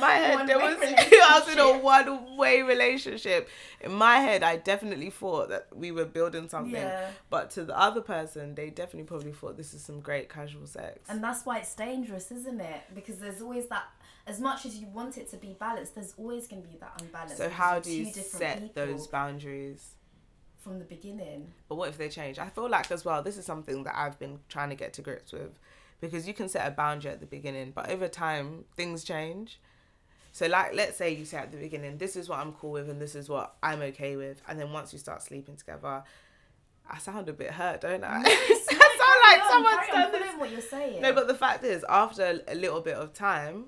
in 0.00 0.08
my 0.08 0.12
head 0.14 0.46
there 0.48 0.58
was 0.58 0.76
i 0.82 1.42
was 1.44 1.52
in 1.52 1.58
a 1.58 1.78
one 1.78 2.36
way 2.36 2.62
relationship 2.62 3.48
in 3.80 3.92
my 3.92 4.16
head 4.16 4.42
i 4.42 4.56
definitely 4.56 5.10
thought 5.10 5.48
that 5.48 5.66
we 5.74 5.90
were 5.92 6.04
building 6.04 6.48
something 6.48 6.74
Yeah. 6.74 7.10
but 7.28 7.50
to 7.52 7.64
the 7.64 7.78
other 7.78 8.00
person 8.00 8.54
they 8.54 8.70
definitely 8.70 9.04
probably 9.06 9.32
thought 9.32 9.56
this 9.56 9.74
is 9.74 9.82
some 9.82 10.00
great 10.00 10.28
casual 10.28 10.66
sex 10.66 10.98
And 11.08 11.22
that's 11.22 11.44
why 11.46 11.58
it's 11.58 11.74
dangerous, 11.74 12.30
isn't 12.32 12.60
it? 12.60 12.82
Because 12.94 13.18
there's 13.18 13.40
always 13.42 13.66
that. 13.68 13.84
As 14.26 14.38
much 14.40 14.64
as 14.66 14.76
you 14.78 14.86
want 14.88 15.18
it 15.18 15.28
to 15.30 15.36
be 15.36 15.56
balanced, 15.58 15.94
there's 15.96 16.14
always 16.16 16.46
going 16.46 16.62
to 16.62 16.68
be 16.68 16.76
that 16.78 17.00
unbalance. 17.00 17.36
so 17.36 17.48
how 17.48 17.80
do 17.80 17.90
you 17.90 18.04
set 18.12 18.60
people 18.60 18.86
those 18.86 19.06
boundaries 19.06 19.94
from 20.58 20.78
the 20.78 20.84
beginning? 20.84 21.52
but 21.68 21.74
what 21.76 21.88
if 21.88 21.96
they 21.98 22.08
change 22.08 22.38
i 22.38 22.48
feel 22.48 22.68
like 22.68 22.90
as 22.90 23.04
well 23.04 23.22
this 23.22 23.36
is 23.38 23.44
something 23.46 23.82
that 23.84 23.94
i've 23.96 24.18
been 24.18 24.38
trying 24.48 24.68
to 24.68 24.74
get 24.76 24.92
to 24.92 25.00
grips 25.02 25.32
with 25.32 25.58
because 26.00 26.28
you 26.28 26.34
can 26.34 26.48
set 26.48 26.66
a 26.66 26.70
boundary 26.70 27.10
at 27.10 27.20
the 27.20 27.26
beginning 27.26 27.72
but 27.74 27.88
over 27.90 28.08
time 28.08 28.64
things 28.76 29.02
change 29.02 29.58
so 30.32 30.46
like 30.46 30.74
let's 30.74 30.96
say 30.96 31.12
you 31.12 31.24
say 31.24 31.38
at 31.38 31.50
the 31.50 31.58
beginning 31.58 31.98
this 31.98 32.16
is 32.16 32.28
what 32.28 32.38
i'm 32.38 32.52
cool 32.52 32.72
with 32.72 32.88
and 32.88 33.00
this 33.00 33.14
is 33.14 33.28
what 33.28 33.56
i'm 33.62 33.80
okay 33.80 34.16
with 34.16 34.40
and 34.48 34.58
then 34.58 34.72
once 34.72 34.92
you 34.92 34.98
start 34.98 35.22
sleeping 35.22 35.56
together 35.56 36.02
i 36.88 36.98
sound 36.98 37.28
a 37.28 37.32
bit 37.32 37.50
hurt 37.50 37.80
don't 37.80 38.04
i 38.04 38.18
i 38.24 38.24
sound 38.24 39.24
like 39.28 39.50
someone's 39.50 39.88
done 39.88 40.12
this 40.12 40.38
what 40.38 40.50
you're 40.50 40.60
saying. 40.60 41.02
no 41.02 41.12
but 41.12 41.26
the 41.26 41.34
fact 41.34 41.64
is 41.64 41.84
after 41.88 42.40
a 42.48 42.54
little 42.54 42.80
bit 42.80 42.94
of 42.94 43.12
time 43.12 43.64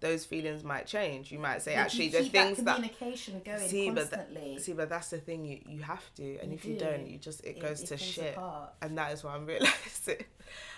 those 0.00 0.24
feelings 0.24 0.64
might 0.64 0.86
change 0.86 1.30
you 1.30 1.38
might 1.38 1.60
say 1.62 1.74
But 1.74 1.80
actually 1.82 2.06
you 2.06 2.10
the 2.12 2.24
things 2.24 2.56
that 2.58 2.64
that 2.64 2.74
communication 2.76 3.42
going 3.44 3.68
see 3.68 3.90
but 3.90 4.10
th- 4.10 4.60
see 4.60 4.72
but 4.72 4.88
that's 4.88 5.10
the 5.10 5.18
thing 5.18 5.44
you 5.44 5.60
you 5.66 5.82
have 5.82 6.02
to 6.14 6.38
and 6.38 6.50
You 6.50 6.56
if 6.58 6.64
you 6.64 6.74
do. 6.78 6.84
don't 6.86 7.06
you 7.06 7.18
just 7.18 7.40
it, 7.44 7.56
It- 7.56 7.60
goes 7.60 7.82
it 7.82 7.86
to 7.88 7.96
shit 7.98 8.34
apart. 8.36 8.72
and 8.82 8.96
that 8.98 9.12
is 9.12 9.22
what 9.24 9.34
i'm 9.34 9.44
realizing 9.52 10.16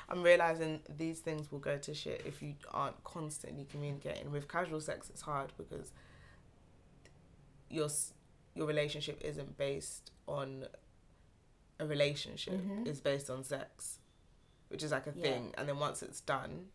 i'm 0.09 0.23
realizing 0.23 0.81
these 0.99 1.21
things 1.21 1.53
will 1.53 1.61
go 1.61 1.79
to 1.79 1.95
shit 1.95 2.23
if 2.27 2.43
you 2.43 2.55
aren't 2.73 3.03
constantly 3.05 3.65
communicating 3.71 4.31
with 4.33 4.49
casual 4.49 4.81
sex 4.81 5.09
it's 5.09 5.23
hard 5.23 5.53
because 5.57 5.93
your 7.71 7.89
your 8.55 8.67
relationship 8.67 9.19
isn't 9.23 9.57
based 9.57 10.11
on 10.27 10.67
a 11.81 11.87
relationship 11.87 12.55
Mhm. 12.55 12.87
it's 12.87 13.01
based 13.01 13.31
on 13.31 13.43
sex 13.45 13.99
which 14.69 14.83
is 14.83 14.91
like 14.91 15.07
a 15.07 15.13
Yeah. 15.15 15.23
thing 15.23 15.55
and 15.57 15.69
then 15.69 15.79
once 15.79 16.03
it's 16.03 16.21
done 16.21 16.69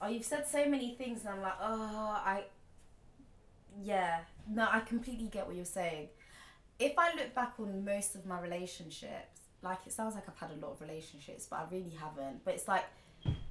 Oh, 0.00 0.08
you've 0.08 0.24
said 0.24 0.46
so 0.46 0.68
many 0.68 0.94
things, 0.94 1.20
and 1.22 1.30
I'm 1.30 1.42
like, 1.42 1.58
oh, 1.60 2.20
I. 2.24 2.44
Yeah, 3.82 4.20
no, 4.48 4.66
I 4.70 4.80
completely 4.80 5.28
get 5.28 5.46
what 5.46 5.54
you're 5.54 5.64
saying. 5.64 6.08
If 6.78 6.94
I 6.98 7.14
look 7.14 7.34
back 7.34 7.54
on 7.58 7.84
most 7.84 8.14
of 8.14 8.26
my 8.26 8.40
relationships, 8.40 9.40
like 9.62 9.78
it 9.86 9.92
sounds 9.92 10.14
like 10.14 10.24
I've 10.28 10.38
had 10.38 10.56
a 10.56 10.60
lot 10.64 10.72
of 10.72 10.80
relationships, 10.80 11.46
but 11.48 11.56
I 11.56 11.64
really 11.70 11.96
haven't. 12.00 12.44
But 12.44 12.54
it's 12.54 12.68
like, 12.68 12.84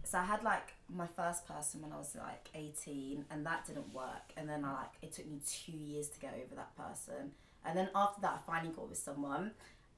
so 0.04 0.18
I 0.20 0.24
had 0.24 0.44
like 0.44 0.74
my 0.94 1.08
first 1.08 1.48
person 1.48 1.82
when 1.82 1.92
I 1.92 1.98
was 1.98 2.16
like 2.18 2.50
18, 2.56 3.26
and 3.30 3.46
that 3.46 3.66
didn't 3.66 3.94
work. 3.94 4.34
And 4.36 4.50
then 4.50 4.66
I 4.66 4.74
like, 4.74 4.92
it 5.02 5.14
took 5.14 5.28
me 5.28 5.40
two 5.46 5.74
years 5.74 6.08
to 6.10 6.20
get 6.20 6.34
over 6.34 6.56
that 6.56 6.76
person. 6.76 7.32
And 7.66 7.78
then 7.78 7.90
after 7.94 8.22
that, 8.22 8.42
I 8.42 8.52
finally 8.52 8.74
got 8.74 8.90
with 8.90 8.98
someone, 8.98 9.52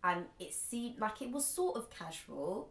and 0.04 0.26
it 0.40 0.54
seemed 0.54 1.00
like 1.00 1.22
it 1.22 1.32
was 1.32 1.46
sort 1.46 1.78
of 1.78 1.90
casual, 1.92 2.70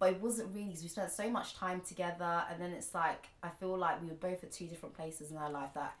but 0.00 0.10
it 0.12 0.20
wasn't 0.20 0.48
really 0.52 0.66
because 0.68 0.82
we 0.82 0.88
spent 0.88 1.12
so 1.12 1.30
much 1.30 1.54
time 1.54 1.80
together 1.86 2.42
and 2.50 2.60
then 2.60 2.70
it's 2.72 2.92
like 2.94 3.28
i 3.44 3.48
feel 3.48 3.76
like 3.78 4.00
we 4.02 4.08
were 4.08 4.14
both 4.14 4.42
at 4.42 4.50
two 4.50 4.66
different 4.66 4.96
places 4.96 5.30
in 5.30 5.36
our 5.36 5.50
life 5.50 5.70
that 5.74 5.94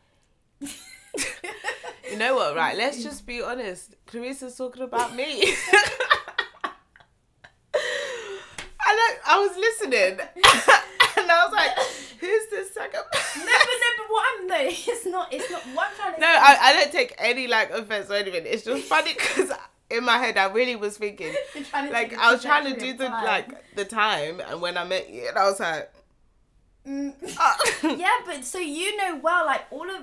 you 2.10 2.16
know 2.18 2.34
what 2.34 2.56
right 2.56 2.76
let's 2.76 3.02
just 3.08 3.26
be 3.26 3.40
honest. 3.42 3.94
Clarice's 4.06 4.56
talking 4.56 4.82
about 4.82 5.14
me. 5.14 5.54
I 8.82 8.92
like 8.92 9.20
I 9.26 9.38
was 9.38 9.56
listening 9.56 10.18
and 11.16 11.30
I 11.30 11.44
was 11.44 11.52
like, 11.52 11.70
who's 12.20 12.46
this 12.50 12.74
second 12.74 13.02
no 13.12 13.44
but 13.46 13.46
no 13.46 13.88
but 13.96 14.10
what 14.10 14.24
i'm 14.40 14.46
no 14.46 14.56
it's 14.60 15.06
not 15.06 15.32
it's 15.32 15.50
not 15.50 15.62
what 15.74 15.88
i'm 15.88 15.96
trying 15.96 16.14
to 16.14 16.20
No, 16.20 16.26
I, 16.26 16.58
I 16.60 16.72
don't 16.74 16.92
take 16.92 17.14
any 17.18 17.46
like 17.46 17.70
offense 17.70 18.10
or 18.10 18.14
anything. 18.14 18.44
It's 18.46 18.64
just 18.64 18.84
funny 18.86 19.14
because 19.14 19.52
in 19.90 20.04
my 20.04 20.18
head 20.18 20.36
I 20.36 20.46
really 20.46 20.76
was 20.76 20.96
thinking, 20.96 21.32
You're 21.54 21.64
trying 21.64 21.86
to 21.88 21.92
like 21.92 22.16
I 22.16 22.32
was 22.32 22.42
trying 22.42 22.72
to 22.72 22.78
do 22.78 22.92
the 22.94 23.08
time. 23.08 23.24
like 23.24 23.74
the 23.76 23.84
time, 23.84 24.40
and 24.48 24.60
when 24.60 24.76
I 24.76 24.84
met 24.84 25.10
you, 25.10 25.28
and 25.28 25.36
I 25.38 25.44
was 25.44 25.60
like, 25.60 25.90
Mm. 26.86 27.12
ah. 27.38 27.58
yeah 27.98 28.08
but 28.26 28.42
so 28.42 28.58
you 28.58 28.96
know 28.96 29.16
well 29.22 29.44
like 29.44 29.66
all 29.70 29.88
of 29.90 30.02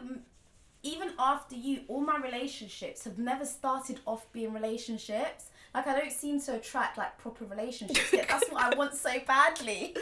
even 0.84 1.10
after 1.18 1.56
you 1.56 1.82
all 1.88 2.02
my 2.02 2.18
relationships 2.18 3.04
have 3.06 3.18
never 3.18 3.46
started 3.46 4.00
off 4.06 4.32
being 4.32 4.54
relationships 4.54 5.46
Like 5.74 5.88
I 5.88 6.00
don't 6.00 6.12
seem 6.12 6.40
to 6.42 6.56
attract 6.56 6.98
like 7.00 7.18
proper 7.18 7.46
relationships. 7.46 8.14
Yet 8.14 8.28
that's 8.30 8.48
what 8.52 8.64
I 8.64 8.78
want 8.78 8.94
so 8.94 9.10
badly. 9.26 9.96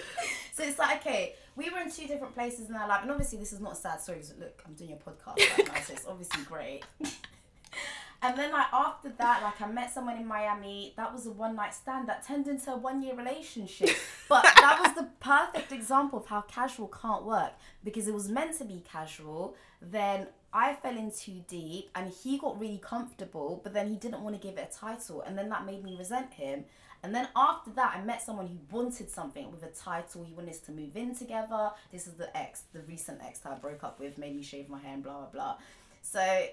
so 0.53 0.63
it's 0.63 0.77
like 0.77 0.97
okay, 0.99 1.35
we 1.55 1.69
were 1.69 1.79
in 1.79 1.89
two 1.89 2.07
different 2.07 2.33
places 2.35 2.69
in 2.69 2.75
our 2.75 2.87
life, 2.89 3.01
and 3.03 3.11
obviously 3.11 3.37
this 3.39 3.53
is 3.53 3.61
not 3.61 3.71
a 3.71 3.75
sad 3.75 4.01
story. 4.01 4.19
'cause 4.19 4.33
look, 4.37 4.61
I'm 4.65 4.73
doing 4.73 4.89
your 4.91 4.99
podcast 4.99 5.57
right 5.57 5.67
now, 5.73 5.81
so 5.81 5.93
it's 5.93 6.05
obviously 6.05 6.43
great. 6.43 6.83
And 8.21 8.37
then 8.37 8.51
like 8.51 8.71
after 8.73 9.09
that, 9.17 9.43
like 9.43 9.61
I 9.61 9.71
met 9.71 9.91
someone 9.91 10.17
in 10.17 10.27
Miami. 10.27 10.93
That 10.97 11.13
was 11.13 11.25
a 11.27 11.31
one 11.31 11.55
night 11.55 11.73
stand 11.73 12.07
that 12.09 12.25
turned 12.25 12.47
into 12.47 12.71
a 12.71 12.77
one 12.77 13.01
year 13.01 13.15
relationship. 13.15 13.89
But 14.27 14.43
that 14.43 14.79
was 14.81 14.95
the 14.95 15.09
perfect 15.19 15.71
example 15.71 16.17
of 16.19 16.25
how 16.25 16.41
casual 16.41 16.87
can't 16.87 17.23
work 17.25 17.51
because 17.83 18.07
it 18.07 18.13
was 18.13 18.27
meant 18.27 18.57
to 18.57 18.65
be 18.65 18.83
casual. 18.91 19.55
Then 19.79 20.27
I 20.51 20.73
fell 20.73 20.97
in 20.97 21.11
too 21.11 21.43
deep, 21.47 21.91
and 21.93 22.11
he 22.11 22.39
got 22.39 22.59
really 22.59 22.79
comfortable. 22.79 23.59
But 23.63 23.73
then 23.73 23.89
he 23.89 23.97
didn't 23.97 24.21
want 24.21 24.39
to 24.39 24.47
give 24.47 24.57
it 24.57 24.73
a 24.73 24.75
title, 24.75 25.21
and 25.21 25.37
then 25.37 25.49
that 25.49 25.65
made 25.65 25.83
me 25.83 25.95
resent 25.95 26.33
him. 26.33 26.65
And 27.03 27.13
then 27.13 27.27
after 27.35 27.69
that, 27.71 27.95
I 27.95 28.03
met 28.03 28.23
someone 28.23 28.47
who 28.47 28.57
wanted 28.75 29.11
something 29.11 29.51
with 29.51 29.61
a 29.61 29.67
title. 29.67 30.23
He 30.23 30.33
wanted 30.33 30.51
us 30.51 30.59
to 30.61 30.71
move 30.71 30.97
in 30.97 31.13
together. 31.13 31.69
This 31.91 32.07
is 32.07 32.13
the 32.13 32.35
ex, 32.35 32.63
the 32.73 32.79
recent 32.81 33.21
ex 33.21 33.39
that 33.39 33.51
I 33.51 33.55
broke 33.57 33.83
up 33.83 33.99
with, 33.99 34.17
made 34.17 34.35
me 34.35 34.41
shave 34.41 34.69
my 34.69 34.79
hair 34.79 34.95
and 34.95 35.03
blah 35.03 35.17
blah 35.17 35.27
blah. 35.27 35.57
So 36.01 36.47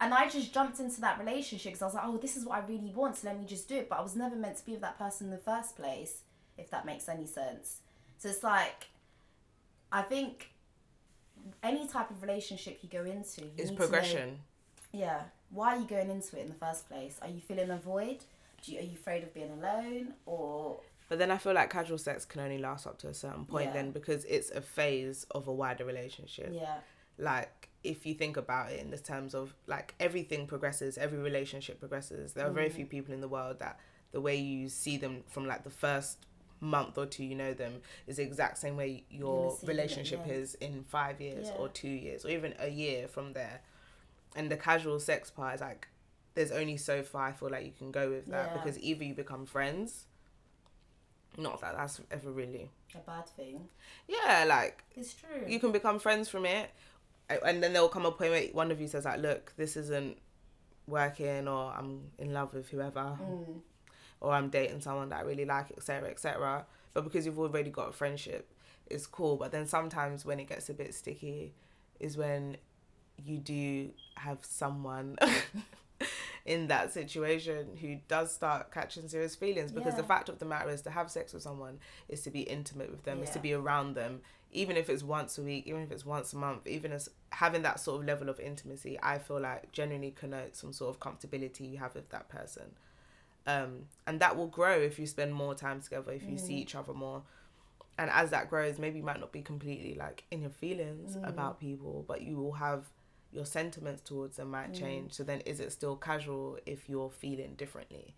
and 0.00 0.14
I 0.14 0.28
just 0.28 0.52
jumped 0.54 0.80
into 0.80 1.00
that 1.02 1.18
relationship 1.18 1.72
because 1.72 1.82
I 1.82 1.86
was 1.86 1.94
like, 1.94 2.04
oh, 2.06 2.16
this 2.16 2.36
is 2.36 2.44
what 2.44 2.56
I 2.62 2.66
really 2.66 2.92
want, 2.94 3.16
so 3.16 3.28
let 3.28 3.38
me 3.38 3.44
just 3.46 3.68
do 3.68 3.76
it. 3.76 3.88
But 3.88 3.98
I 3.98 4.02
was 4.02 4.16
never 4.16 4.34
meant 4.36 4.56
to 4.58 4.64
be 4.64 4.72
with 4.72 4.80
that 4.80 4.98
person 4.98 5.26
in 5.26 5.30
the 5.30 5.38
first 5.38 5.76
place, 5.76 6.22
if 6.58 6.70
that 6.70 6.86
makes 6.86 7.08
any 7.08 7.26
sense. 7.26 7.78
So 8.18 8.28
it's 8.28 8.42
like, 8.42 8.86
I 9.92 10.02
think 10.02 10.50
any 11.62 11.86
type 11.86 12.10
of 12.10 12.22
relationship 12.22 12.78
you 12.82 12.88
go 12.88 13.04
into, 13.04 13.42
you 13.42 13.50
It's 13.56 13.56
need 13.56 13.64
to 13.66 13.72
know- 13.72 13.76
progression. 13.76 14.40
yeah. 14.92 15.22
Why 15.50 15.74
are 15.74 15.80
you 15.80 15.86
going 15.86 16.10
into 16.10 16.38
it 16.38 16.42
in 16.42 16.48
the 16.48 16.54
first 16.54 16.88
place? 16.88 17.18
Are 17.22 17.28
you 17.28 17.40
feeling 17.40 17.70
a 17.70 17.76
void? 17.76 18.18
Do 18.62 18.72
you, 18.72 18.78
are 18.78 18.82
you 18.82 18.92
afraid 18.94 19.22
of 19.24 19.34
being 19.34 19.50
alone? 19.50 20.14
Or 20.26 20.78
But 21.08 21.18
then 21.18 21.30
I 21.32 21.38
feel 21.38 21.54
like 21.54 21.70
casual 21.70 21.98
sex 21.98 22.24
can 22.24 22.40
only 22.40 22.58
last 22.58 22.86
up 22.86 22.98
to 22.98 23.08
a 23.08 23.14
certain 23.14 23.44
point 23.46 23.66
Yeah. 23.66 23.72
then 23.72 23.90
because 23.90 24.24
it's 24.26 24.50
a 24.50 24.60
phase 24.60 25.26
of 25.32 25.48
a 25.48 25.52
wider 25.52 25.84
relationship. 25.84 26.50
yeah, 26.52 26.76
Like 27.18 27.68
if 27.82 28.04
you 28.06 28.14
think 28.14 28.36
about 28.36 28.70
it 28.72 28.80
in 28.80 28.90
the 28.90 28.98
terms 28.98 29.34
of 29.34 29.54
like 29.66 29.94
everything 29.98 30.46
progresses, 30.46 30.98
every 30.98 31.18
relationship 31.18 31.80
progresses. 31.80 32.32
There 32.34 32.46
are 32.46 32.50
Mm. 32.50 32.54
very 32.54 32.68
few 32.70 32.86
people 32.86 33.14
in 33.14 33.20
the 33.20 33.28
world 33.28 33.58
that 33.60 33.78
the 34.12 34.20
way 34.20 34.36
you 34.36 34.68
see 34.68 34.96
them 34.96 35.24
from 35.28 35.46
like 35.46 35.64
the 35.64 35.70
first 35.70 36.18
month 36.62 36.98
or 36.98 37.06
two 37.06 37.24
you 37.24 37.34
know 37.34 37.54
them 37.54 37.80
is 38.06 38.16
the 38.18 38.22
exact 38.22 38.58
same 38.58 38.76
way 38.76 39.02
your 39.08 39.50
see 39.52 39.66
them, 39.66 39.68
relationship 39.76 40.20
yeah. 40.26 40.32
is 40.34 40.54
in 40.56 40.84
five 40.84 41.18
years 41.20 41.46
Yeah. 41.48 41.54
or 41.56 41.68
two 41.70 41.88
years 41.88 42.24
or 42.26 42.28
even 42.28 42.54
a 42.58 42.68
year 42.68 43.08
from 43.08 43.32
there. 43.32 43.62
And 44.36 44.50
the 44.50 44.58
casual 44.58 45.00
sex 45.00 45.30
part 45.30 45.54
is 45.54 45.60
like 45.62 45.88
there's 46.34 46.50
only 46.52 46.76
so 46.76 47.02
far 47.02 47.28
I 47.28 47.32
feel 47.32 47.48
like 47.50 47.64
you 47.64 47.72
can 47.72 47.90
go 47.90 48.10
with 48.10 48.26
that 48.26 48.50
Yeah. 48.50 48.56
because 48.62 48.78
either 48.78 49.04
you 49.04 49.14
become 49.14 49.46
friends 49.46 50.04
not 51.38 51.60
that 51.60 51.76
that's 51.76 52.00
ever 52.10 52.30
really 52.30 52.70
a 52.94 52.98
bad 52.98 53.26
thing. 53.28 53.68
yeah 54.08 54.44
like 54.46 54.84
It's 54.96 55.14
true. 55.14 55.44
you 55.46 55.60
can 55.60 55.72
become 55.72 55.98
friends 55.98 56.28
from 56.28 56.44
it 56.44 56.70
and 57.44 57.62
then 57.62 57.72
there'll 57.72 57.88
come 57.88 58.06
a 58.06 58.10
point 58.10 58.30
where 58.30 58.44
one 58.52 58.70
of 58.70 58.80
you 58.80 58.88
says 58.88 59.04
like 59.04 59.20
look 59.20 59.52
this 59.56 59.76
isn't 59.76 60.16
working 60.86 61.46
or 61.48 61.72
i'm 61.76 62.02
in 62.18 62.32
love 62.32 62.52
with 62.54 62.68
whoever 62.70 63.16
Mm. 63.20 63.60
or 64.20 64.32
i'm 64.32 64.48
dating 64.50 64.80
someone 64.80 65.08
that 65.10 65.20
i 65.20 65.22
really 65.22 65.44
like 65.44 65.70
etc 65.76 66.08
etc 66.10 66.66
but 66.94 67.04
because 67.04 67.24
you've 67.26 67.38
already 67.38 67.70
got 67.70 67.88
a 67.90 67.92
friendship 67.92 68.48
it's 68.90 69.06
cool. 69.06 69.36
But 69.36 69.52
then 69.52 69.66
sometimes 69.68 70.24
when 70.24 70.40
it 70.40 70.48
gets 70.48 70.68
a 70.68 70.74
bit 70.74 70.92
sticky 70.94 71.54
is 72.00 72.16
when 72.16 72.56
you 73.16 73.38
do 73.38 73.90
have 74.16 74.38
someone 74.42 75.16
in 76.44 76.66
that 76.66 76.92
situation 76.92 77.76
who 77.80 77.98
does 78.08 78.32
start 78.34 78.72
catching 78.72 79.06
serious 79.08 79.36
feelings 79.36 79.70
because 79.70 79.94
the 79.94 80.02
fact 80.02 80.28
of 80.28 80.40
the 80.40 80.44
matter 80.44 80.70
is 80.70 80.82
to 80.82 80.90
have 80.90 81.08
sex 81.10 81.32
with 81.32 81.42
someone 81.42 81.78
is 82.08 82.22
to 82.22 82.30
be 82.30 82.40
intimate 82.40 82.90
with 82.90 83.04
them 83.04 83.22
is 83.22 83.30
to 83.30 83.38
be 83.38 83.52
around 83.52 83.94
them 83.94 84.20
even 84.52 84.76
if 84.76 84.88
it's 84.88 85.02
once 85.02 85.38
a 85.38 85.42
week 85.42 85.66
even 85.66 85.82
if 85.82 85.90
it's 85.92 86.04
once 86.04 86.32
a 86.32 86.36
month 86.36 86.66
even 86.66 86.92
as 86.92 87.08
having 87.30 87.62
that 87.62 87.78
sort 87.78 88.00
of 88.00 88.06
level 88.06 88.28
of 88.28 88.40
intimacy 88.40 88.98
i 89.02 89.18
feel 89.18 89.40
like 89.40 89.70
genuinely 89.72 90.10
connotes 90.10 90.60
some 90.60 90.72
sort 90.72 90.90
of 90.90 91.00
comfortability 91.00 91.70
you 91.70 91.78
have 91.78 91.94
with 91.94 92.08
that 92.10 92.28
person. 92.28 92.74
Um, 93.46 93.86
and 94.06 94.20
that 94.20 94.36
will 94.36 94.46
grow 94.46 94.78
if 94.78 94.98
you 94.98 95.06
spend 95.06 95.34
more 95.34 95.54
time 95.54 95.80
together 95.80 96.12
if 96.12 96.28
you 96.28 96.36
see 96.36 96.54
mm. 96.54 96.58
each 96.58 96.74
other 96.74 96.92
more. 96.92 97.22
And 97.98 98.10
as 98.10 98.30
that 98.30 98.50
grows 98.50 98.78
maybe 98.78 98.98
you 98.98 99.04
might 99.04 99.20
not 99.20 99.32
be 99.32 99.42
completely 99.42 99.94
like 99.94 100.24
in 100.30 100.42
your 100.42 100.50
feelings 100.50 101.16
mm. 101.16 101.28
about 101.28 101.58
people 101.58 102.04
but 102.06 102.22
you 102.22 102.36
will 102.36 102.52
have 102.52 102.84
your 103.32 103.46
sentiments 103.46 104.02
towards 104.02 104.36
them 104.36 104.50
might 104.50 104.72
mm. 104.72 104.78
change. 104.78 105.12
So 105.14 105.24
then 105.24 105.40
is 105.40 105.60
it 105.60 105.72
still 105.72 105.96
casual 105.96 106.58
if 106.66 106.88
you're 106.88 107.10
feeling 107.10 107.54
differently 107.56 108.14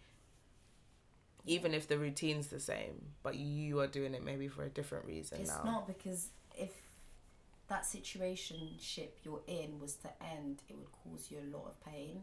even 1.45 1.75
if 1.75 1.89
the 1.89 1.99
routine's 1.99 2.47
the 2.49 2.61
same 2.61 3.03
but 3.23 3.35
you 3.37 3.81
are 3.81 3.87
doing 3.87 4.15
it 4.15 4.25
maybe 4.25 4.49
for 4.49 4.65
a 4.65 4.69
different 4.69 5.05
reason 5.05 5.39
It's 5.41 5.51
now 5.51 5.63
not 5.65 5.87
because 5.87 6.29
if 6.57 6.71
that 7.73 7.85
situationship 7.85 9.09
you're 9.25 9.41
in 9.47 9.81
was 9.81 9.95
to 9.97 10.09
end, 10.37 10.61
it 10.69 10.77
would 10.77 10.93
cause 10.93 11.31
you 11.31 11.39
a 11.39 11.57
lot 11.57 11.67
of 11.67 11.81
pain. 11.85 12.23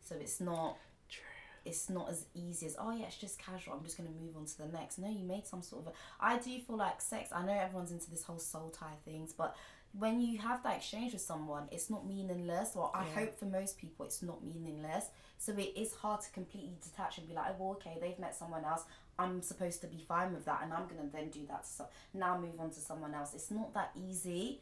So 0.00 0.14
it's 0.20 0.40
not. 0.40 0.76
True. 1.10 1.22
It's 1.64 1.90
not 1.90 2.10
as 2.10 2.26
easy 2.34 2.66
as 2.66 2.76
oh 2.78 2.92
yeah, 2.92 3.06
it's 3.06 3.16
just 3.16 3.38
casual. 3.38 3.74
I'm 3.74 3.82
just 3.84 3.96
gonna 3.96 4.10
move 4.10 4.36
on 4.36 4.46
to 4.46 4.58
the 4.58 4.68
next. 4.68 4.98
No, 4.98 5.08
you 5.08 5.24
made 5.24 5.46
some 5.46 5.62
sort 5.62 5.86
of. 5.86 5.92
A, 5.92 5.96
I 6.20 6.38
do 6.38 6.58
feel 6.60 6.76
like 6.76 7.00
sex. 7.00 7.30
I 7.32 7.44
know 7.44 7.52
everyone's 7.52 7.90
into 7.90 8.08
this 8.08 8.22
whole 8.22 8.38
soul 8.38 8.70
tie 8.70 8.98
things, 9.04 9.32
but 9.32 9.56
when 9.98 10.20
you 10.20 10.38
have 10.38 10.62
that 10.64 10.76
exchange 10.76 11.12
with 11.12 11.22
someone, 11.22 11.68
it's 11.70 11.88
not 11.88 12.04
meaningless. 12.06 12.74
Well, 12.74 12.90
I 12.94 13.04
Yeah. 13.06 13.14
hope 13.14 13.38
for 13.38 13.44
most 13.44 13.78
people, 13.78 14.04
it's 14.06 14.22
not 14.22 14.42
meaningless. 14.42 15.10
So 15.38 15.52
it 15.52 15.72
is 15.76 15.94
hard 15.94 16.20
to 16.22 16.30
completely 16.30 16.76
detach 16.82 17.18
and 17.18 17.28
be 17.28 17.34
like, 17.34 17.50
oh, 17.50 17.54
well, 17.58 17.70
okay, 17.72 17.98
they've 18.00 18.18
met 18.18 18.34
someone 18.34 18.64
else. 18.64 18.84
I'm 19.18 19.40
supposed 19.42 19.80
to 19.82 19.86
be 19.86 19.98
fine 19.98 20.32
with 20.34 20.44
that, 20.46 20.62
and 20.62 20.72
I'm 20.72 20.88
gonna 20.88 21.08
then 21.12 21.30
do 21.30 21.46
that 21.46 21.64
So. 21.66 21.86
Now 22.12 22.36
move 22.36 22.58
on 22.58 22.70
to 22.70 22.80
someone 22.80 23.14
else. 23.14 23.34
It's 23.34 23.50
not 23.52 23.72
that 23.74 23.92
easy, 23.94 24.60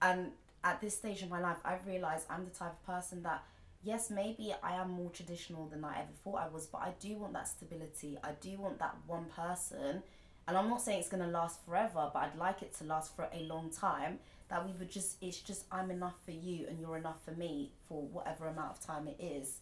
and 0.00 0.32
at 0.64 0.80
this 0.80 0.96
stage 0.96 1.22
of 1.22 1.30
my 1.30 1.40
life, 1.40 1.58
I've 1.64 1.86
realized 1.86 2.26
I'm 2.28 2.44
the 2.44 2.50
type 2.50 2.72
of 2.72 2.82
person 2.84 3.22
that, 3.22 3.44
yes, 3.84 4.10
maybe 4.10 4.52
I 4.62 4.74
am 4.74 4.90
more 4.90 5.10
traditional 5.10 5.66
than 5.68 5.84
I 5.84 6.00
ever 6.00 6.12
thought 6.24 6.36
I 6.40 6.48
was, 6.48 6.66
but 6.66 6.78
I 6.78 6.94
do 6.98 7.16
want 7.18 7.32
that 7.34 7.46
stability. 7.46 8.18
I 8.24 8.32
do 8.32 8.58
want 8.58 8.80
that 8.80 8.96
one 9.06 9.26
person, 9.26 10.02
and 10.48 10.56
I'm 10.56 10.68
not 10.68 10.82
saying 10.82 10.98
it's 10.98 11.08
gonna 11.08 11.28
last 11.28 11.60
forever, 11.64 12.10
but 12.12 12.18
I'd 12.24 12.36
like 12.36 12.62
it 12.62 12.74
to 12.78 12.84
last 12.84 13.14
for 13.14 13.28
a 13.32 13.40
long 13.44 13.70
time. 13.70 14.18
That 14.52 14.66
we 14.66 14.72
would 14.78 14.90
just, 14.90 15.16
it's 15.22 15.40
just 15.40 15.64
I'm 15.72 15.90
enough 15.90 16.16
for 16.26 16.30
you 16.32 16.66
and 16.68 16.78
you're 16.78 16.98
enough 16.98 17.24
for 17.24 17.32
me 17.32 17.72
for 17.88 18.02
whatever 18.02 18.46
amount 18.48 18.70
of 18.72 18.80
time 18.86 19.08
it 19.08 19.16
is. 19.18 19.60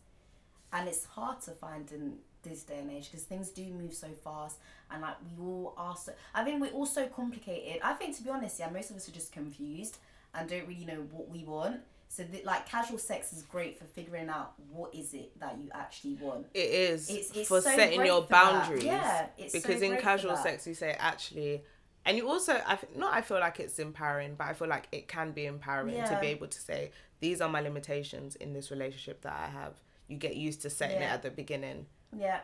And 0.73 0.88
it's 0.88 1.04
hard 1.04 1.40
to 1.42 1.52
find 1.52 1.90
in 1.92 2.14
this 2.42 2.64
day 2.64 2.78
and 2.80 2.90
age 2.90 3.09
because 3.11 3.25
things 3.25 3.50
do 3.50 3.64
move 3.66 3.92
so 3.94 4.09
fast 4.25 4.56
and 4.90 5.02
like 5.02 5.14
we 5.23 5.44
all 5.44 5.75
are 5.76 5.94
so 5.94 6.11
i 6.35 6.42
think 6.42 6.59
we're 6.59 6.70
all 6.70 6.87
so 6.87 7.06
complicated. 7.06 7.80
I 7.85 7.92
think 7.92 8.16
to 8.16 8.23
be 8.23 8.30
honest 8.30 8.59
yeah 8.59 8.70
most 8.70 8.88
of 8.90 8.97
us 8.97 9.06
are 9.09 9.12
just 9.12 9.30
confused 9.30 9.99
and 10.35 10.49
don't 10.49 10.66
really 10.66 10.87
know 10.87 11.04
what 11.12 11.28
we 11.28 11.44
want. 11.44 11.80
So 12.09 12.25
th- 12.25 12.44
like 12.44 12.66
casual 12.66 12.99
sex 12.99 13.32
is 13.35 13.42
great 13.42 13.78
for 13.78 13.85
figuring 13.85 14.28
out 14.28 14.54
what 14.73 14.92
is 14.94 15.12
it 15.14 15.38
that 15.38 15.59
you 15.62 15.68
actually 15.75 16.14
want. 16.14 16.47
It 16.54 16.70
is 16.70 17.09
It's- 17.11 17.30
it's 17.37 17.49
for 17.49 17.61
so 17.61 17.70
setting 17.76 17.99
great 17.99 18.06
your 18.06 18.23
for 18.23 18.28
that. 18.30 18.52
boundaries. 18.66 18.85
Yeah, 18.85 19.26
it's 19.38 19.52
so 19.52 19.61
because 19.61 19.82
in 19.82 19.90
great 19.90 20.00
for 20.00 20.04
casual 20.04 20.35
that. 20.35 20.42
sex 20.42 20.66
you 20.66 20.75
say 20.75 20.97
actually 20.99 21.62
and 22.07 22.16
you 22.16 22.28
also 22.28 22.61
i 22.66 22.78
not 22.97 23.12
i 23.12 23.21
feel 23.21 23.38
like 23.38 23.61
it's 23.61 23.78
empowering 23.78 24.35
but 24.37 24.47
i 24.47 24.52
feel 24.52 24.69
like 24.69 24.88
it 24.90 25.07
can 25.07 25.33
be 25.33 25.47
empowering 25.47 25.95
to 25.95 26.19
be 26.21 26.28
able 26.28 26.47
to 26.47 26.59
say 26.59 26.90
these 27.21 27.40
are 27.40 27.49
my 27.49 27.61
limitations 27.61 28.37
in 28.37 28.52
this 28.52 28.71
relationship 28.71 29.21
that 29.23 29.35
i 29.35 29.50
have. 29.50 29.75
You 30.09 30.16
get 30.16 30.37
used 30.37 30.62
to 30.62 30.71
setting 30.71 30.97
it 31.02 31.11
at 31.11 31.23
the 31.23 31.30
beginning. 31.30 31.87
Yeah. 32.19 32.40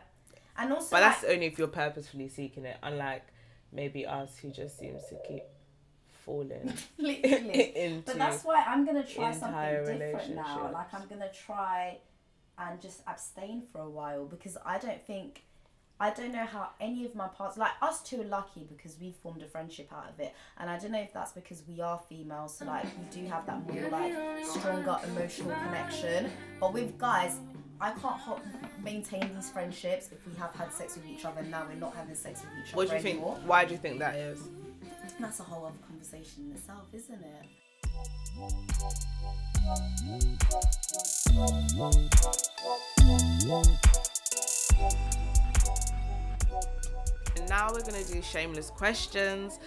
And 0.57 0.71
also 0.71 0.87
but 0.91 1.01
like, 1.01 1.19
that's 1.21 1.23
only 1.25 1.47
if 1.47 1.59
you're 1.59 1.67
purposefully 1.67 2.29
seeking 2.29 2.65
it 2.65 2.77
unlike 2.81 3.25
maybe 3.73 4.05
us 4.05 4.37
who 4.37 4.49
just 4.49 4.79
seems 4.79 5.01
to 5.09 5.17
keep 5.27 5.43
falling 6.25 6.73
into 6.97 8.03
But 8.05 8.17
that's 8.17 8.43
why 8.45 8.63
I'm 8.65 8.85
gonna 8.85 9.05
try 9.05 9.33
something 9.33 9.97
different 9.97 10.35
now. 10.35 10.69
Like 10.71 10.93
I'm 10.93 11.07
gonna 11.07 11.31
try 11.31 11.97
and 12.57 12.81
just 12.81 13.01
abstain 13.05 13.63
for 13.71 13.81
a 13.81 13.89
while 13.89 14.25
because 14.25 14.57
I 14.65 14.77
don't 14.77 15.05
think 15.05 15.43
I 15.99 16.11
don't 16.11 16.31
know 16.31 16.45
how 16.45 16.69
any 16.79 17.05
of 17.05 17.15
my 17.15 17.27
parts 17.27 17.57
like 17.57 17.71
us 17.81 18.03
two 18.03 18.21
are 18.21 18.25
lucky 18.25 18.65
because 18.69 18.97
we 18.99 19.11
formed 19.23 19.41
a 19.41 19.47
friendship 19.47 19.91
out 19.91 20.09
of 20.13 20.19
it. 20.19 20.33
And 20.59 20.69
I 20.69 20.77
don't 20.77 20.91
know 20.91 21.01
if 21.01 21.11
that's 21.11 21.31
because 21.31 21.63
we 21.67 21.81
are 21.81 21.99
females, 22.07 22.55
so 22.57 22.65
like 22.65 22.83
we 22.83 23.21
do 23.21 23.25
have 23.27 23.45
that 23.47 23.65
more 23.71 23.89
like 23.89 24.13
stronger 24.45 24.97
emotional 25.07 25.55
connection. 25.65 26.29
But 26.59 26.73
with 26.73 26.97
guys, 26.99 27.39
I 27.81 27.91
can't 27.91 28.19
ho- 28.19 28.39
maintain 28.83 29.33
these 29.35 29.49
friendships 29.49 30.09
if 30.11 30.25
we 30.27 30.33
have 30.39 30.53
had 30.55 30.71
sex 30.71 30.95
with 30.95 31.05
each 31.07 31.25
other 31.25 31.41
and 31.41 31.51
now 31.51 31.65
we're 31.67 31.75
not 31.79 31.95
having 31.95 32.15
sex 32.15 32.41
with 32.41 32.49
each 32.67 32.75
what 32.75 32.87
other 32.87 32.91
do 32.91 32.95
you 32.97 33.01
think 33.03 33.15
anymore. 33.17 33.39
why 33.45 33.65
do 33.65 33.73
you 33.73 33.77
think 33.77 33.99
that 33.99 34.15
is 34.15 34.39
That's 35.19 35.39
a 35.39 35.43
whole 35.43 35.65
other 35.65 35.77
conversation 35.87 36.45
in 36.49 36.53
itself, 36.57 36.85
isn't 36.93 37.21
it? 37.21 37.45
Now 47.49 47.71
we're 47.71 47.81
gonna 47.81 48.03
do 48.03 48.21
shameless 48.21 48.69
questions. 48.71 49.59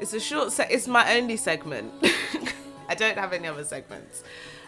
It's 0.00 0.12
a 0.12 0.20
short 0.20 0.52
set. 0.52 0.70
It's 0.70 0.86
my 0.86 1.16
only 1.16 1.36
segment. 1.36 1.92
I 2.88 2.94
don't 2.94 3.18
have 3.18 3.32
any 3.32 3.48
other 3.48 3.64
segments. 3.64 4.22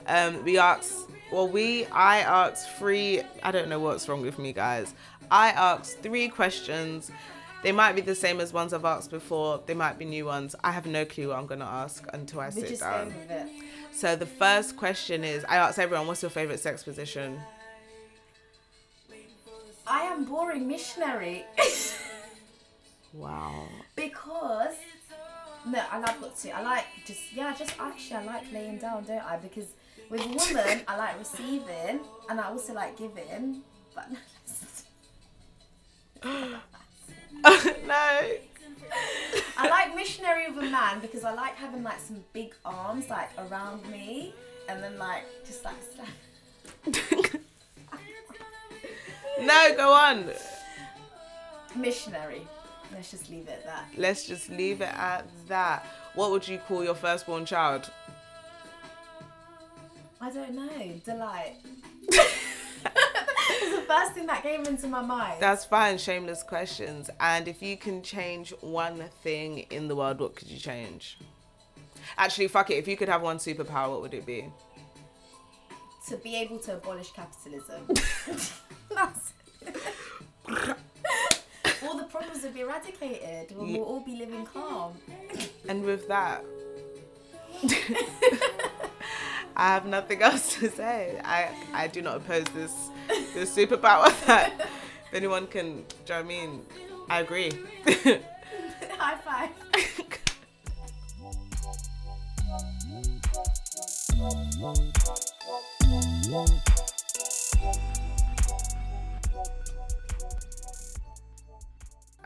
Um, 0.07 0.43
we 0.45 0.59
ask 0.59 1.09
Well, 1.33 1.49
we 1.49 1.87
I 1.87 2.21
asked 2.21 2.71
three. 2.79 3.23
I 3.43 3.51
don't 3.51 3.69
know 3.69 3.79
what's 3.81 4.09
wrong 4.09 4.23
with 4.23 4.39
me, 4.39 4.53
guys. 4.53 4.95
I 5.31 5.51
asked 5.51 6.01
three 6.01 6.29
questions. 6.29 7.11
They 7.63 7.73
might 7.73 7.95
be 7.95 8.01
the 8.01 8.15
same 8.15 8.41
as 8.41 8.53
ones 8.53 8.73
I've 8.73 8.85
asked 8.87 9.11
before. 9.11 9.61
They 9.67 9.75
might 9.75 9.99
be 9.99 10.05
new 10.07 10.25
ones. 10.25 10.57
I 10.65 10.73
have 10.73 10.87
no 10.87 11.05
clue 11.05 11.29
what 11.29 11.39
I'm 11.39 11.47
gonna 11.47 11.67
ask 11.67 12.05
until 12.13 12.41
I 12.41 12.47
We 12.47 12.53
sit 12.63 12.69
just 12.71 12.81
down. 12.83 13.07
with 13.09 13.31
it. 13.31 13.47
So 13.93 14.17
the 14.17 14.27
first 14.27 14.77
question 14.77 15.25
is: 15.25 15.45
I 15.45 15.57
asked 15.57 15.79
everyone, 15.79 16.07
"What's 16.07 16.23
your 16.23 16.31
favorite 16.31 16.61
sex 16.61 16.83
position?" 16.83 17.41
I 19.87 20.03
am 20.03 20.25
boring 20.25 20.69
missionary 20.69 21.45
Wow. 23.13 23.67
because 23.97 24.75
no, 25.67 25.83
I 25.91 25.99
like 25.99 26.21
what 26.23 26.37
to. 26.39 26.51
I 26.51 26.63
like 26.63 26.85
just 27.07 27.33
yeah, 27.35 27.55
just 27.55 27.75
actually 27.79 28.17
I 28.17 28.25
like 28.25 28.53
laying 28.53 28.79
down, 28.79 29.05
don't 29.05 29.19
I? 29.19 29.37
Because 29.37 29.67
with 30.09 30.25
a 30.25 30.29
woman, 30.29 30.83
I 30.89 30.97
like 30.97 31.19
receiving 31.19 32.01
and 32.29 32.41
I 32.41 32.45
also 32.45 32.73
like 32.73 32.97
giving. 32.97 33.63
But 33.95 34.07
no. 36.25 38.21
I 39.57 39.69
like 39.69 39.95
missionary 39.95 40.47
of 40.47 40.57
a 40.57 40.63
man 40.63 41.01
because 41.01 41.25
I 41.25 41.35
like 41.35 41.55
having 41.55 41.83
like 41.83 42.01
some 42.01 42.25
big 42.33 42.55
arms 42.65 43.09
like 43.09 43.31
around 43.39 43.89
me 43.91 44.35
and 44.69 44.83
then 44.83 44.99
like 44.99 45.25
just 45.47 45.65
like 45.65 45.75
no, 49.41 49.75
go 49.77 49.93
on. 49.93 50.25
missionary. 51.77 52.43
Let's 52.93 53.11
just 53.11 53.31
leave 53.31 53.49
it 53.49 53.51
at 53.51 53.65
that. 53.67 53.85
Let's 53.97 54.27
just 54.27 54.51
leave 54.51 54.81
it 54.81 54.95
at 54.95 55.27
that. 55.49 55.87
What 56.15 56.31
would 56.31 56.47
you 56.47 56.59
call 56.59 56.85
your 56.85 56.95
firstborn 56.95 57.45
child? 57.45 57.91
I 60.21 60.31
don't 60.31 60.55
know. 60.55 60.93
Delight. 61.05 61.55
It's 63.63 63.77
the 63.77 63.83
first 63.83 64.13
thing 64.13 64.27
that 64.27 64.43
came 64.43 64.65
into 64.65 64.87
my 64.87 65.03
mind. 65.03 65.41
That's 65.41 65.65
fine, 65.65 65.99
shameless 65.99 66.43
questions. 66.43 67.11
And 67.21 67.49
if 67.49 67.63
you 67.63 67.77
can 67.77 68.03
change 68.03 68.53
one 68.61 69.05
thing 69.23 69.67
in 69.71 69.89
the 69.89 69.97
world, 69.97 70.21
what 70.21 70.37
could 70.37 70.49
you 70.49 70.59
change? 70.59 71.19
Actually, 72.17 72.49
fuck 72.49 72.71
it. 72.71 72.75
If 72.75 72.89
you 72.89 72.97
could 72.97 73.09
have 73.09 73.23
one 73.23 73.39
superpower, 73.39 73.91
what 73.91 74.03
would 74.03 74.15
it 74.15 74.25
be? 74.25 74.47
to 76.11 76.17
be 76.17 76.37
able 76.37 76.59
to 76.59 76.75
abolish 76.75 77.13
capitalism. 77.13 77.87
That's 78.91 79.33
eradicated. 82.71 83.57
We'll, 83.57 83.67
we'll 83.67 83.83
all 83.83 84.01
be 84.01 84.17
living 84.17 84.47
calm. 84.47 84.95
And 85.69 85.85
with 85.85 86.07
that, 86.09 86.45
I 89.57 89.75
have 89.75 89.87
nothing 89.87 90.23
else 90.23 90.57
to 90.57 90.71
say. 90.71 91.21
I, 91.25 91.51
I 91.73 91.89
do 91.89 92.01
not 92.03 92.17
oppose 92.19 92.45
this 92.55 92.73
this 93.35 93.55
superpower 93.55 94.09
that 94.27 94.53
if 94.61 95.15
anyone 95.15 95.47
can, 95.47 95.65
do 95.67 95.73
you 95.73 95.85
know 96.09 96.17
what 96.17 96.19
I 96.19 96.23
mean? 96.23 96.67
I 97.09 97.21
agree. 97.21 97.51
High 98.99 99.17
five. 99.19 99.51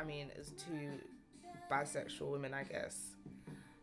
I 0.05 0.07
mean, 0.07 0.31
as 0.39 0.51
two 0.51 0.91
bisexual 1.71 2.31
women, 2.31 2.53
I 2.53 2.65
guess, 2.65 3.15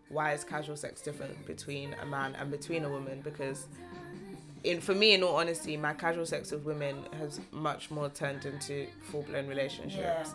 why 0.10 0.34
is 0.34 0.44
casual 0.44 0.76
sex 0.76 1.02
different 1.02 1.48
between 1.48 1.96
a 1.96 2.06
man 2.06 2.36
and 2.36 2.52
between 2.52 2.86
a 2.86 2.90
woman? 2.90 3.22
Because, 3.24 3.66
in 4.64 4.82
for 4.82 4.94
me, 4.94 5.14
in 5.14 5.24
all 5.24 5.36
honesty, 5.38 5.78
my 5.78 5.94
casual 5.94 6.28
sex 6.28 6.52
with 6.52 6.64
women 6.64 7.06
has 7.18 7.40
much 7.52 7.90
more 7.90 8.10
turned 8.10 8.46
into 8.46 8.86
full 9.10 9.24
blown 9.24 9.48
relationships. 9.48 9.98
Yeah. 9.98 10.26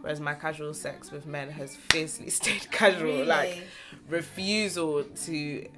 Whereas 0.00 0.20
my 0.20 0.34
casual 0.34 0.74
sex 0.74 1.10
with 1.10 1.26
men 1.26 1.50
has 1.50 1.74
fiercely 1.74 2.30
stayed 2.40 2.70
casual, 2.70 3.24
like 3.24 3.64
refusal 4.08 5.02
to 5.02 5.68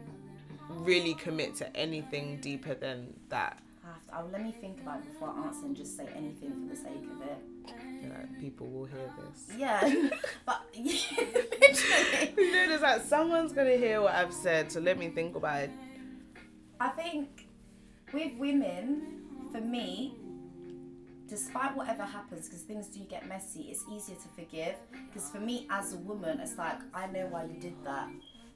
really 0.69 1.15
commit 1.15 1.55
to 1.57 1.75
anything 1.75 2.39
deeper 2.43 2.75
than 2.75 3.15
that. 3.31 3.63
I 4.11 4.17
have 4.17 4.25
to, 4.25 4.29
oh, 4.29 4.33
let 4.33 4.43
me 4.43 4.53
think 4.53 4.81
about 4.81 4.99
it 4.99 5.13
before 5.13 5.31
I 5.37 5.47
answer 5.47 5.67
and 5.67 5.77
just 5.77 5.97
say 5.97 6.09
anything 6.17 6.53
for 6.53 6.75
the 6.75 6.81
sake 6.81 7.05
of 7.15 7.23
it. 7.23 7.39
You 8.03 8.09
know, 8.09 8.41
people 8.41 8.67
will 8.69 8.87
hear 8.87 9.11
this. 9.19 9.57
Yeah, 9.57 9.81
but 10.47 10.63
literally, 10.77 12.35
You 12.37 12.53
know, 12.53 12.69
there's 12.69 12.83
like 12.83 13.03
someone's 13.03 13.53
gonna 13.53 13.77
hear 13.77 14.01
what 14.01 14.15
I've 14.15 14.33
said, 14.33 14.71
so 14.73 14.81
let 14.81 14.99
me 14.99 15.09
think 15.09 15.37
about 15.37 15.63
it. 15.63 15.71
I 16.81 16.89
think 16.91 17.47
with 18.13 18.33
women, 18.39 19.23
for 19.53 19.61
me, 19.61 20.15
despite 21.29 21.77
whatever 21.77 22.05
happens, 22.05 22.47
because 22.47 22.63
things 22.63 22.87
do 22.87 23.01
get 23.01 23.29
messy, 23.29 23.63
it's 23.71 23.85
easier 23.91 24.17
to 24.17 24.29
forgive. 24.29 24.77
Because 25.09 25.31
for 25.31 25.41
me, 25.41 25.67
as 25.71 25.93
a 25.95 25.99
woman, 25.99 26.41
it's 26.41 26.57
like, 26.57 26.79
I 26.95 27.07
know 27.09 27.27
why 27.27 27.45
you 27.45 27.61
did 27.61 27.75
that. 27.85 28.09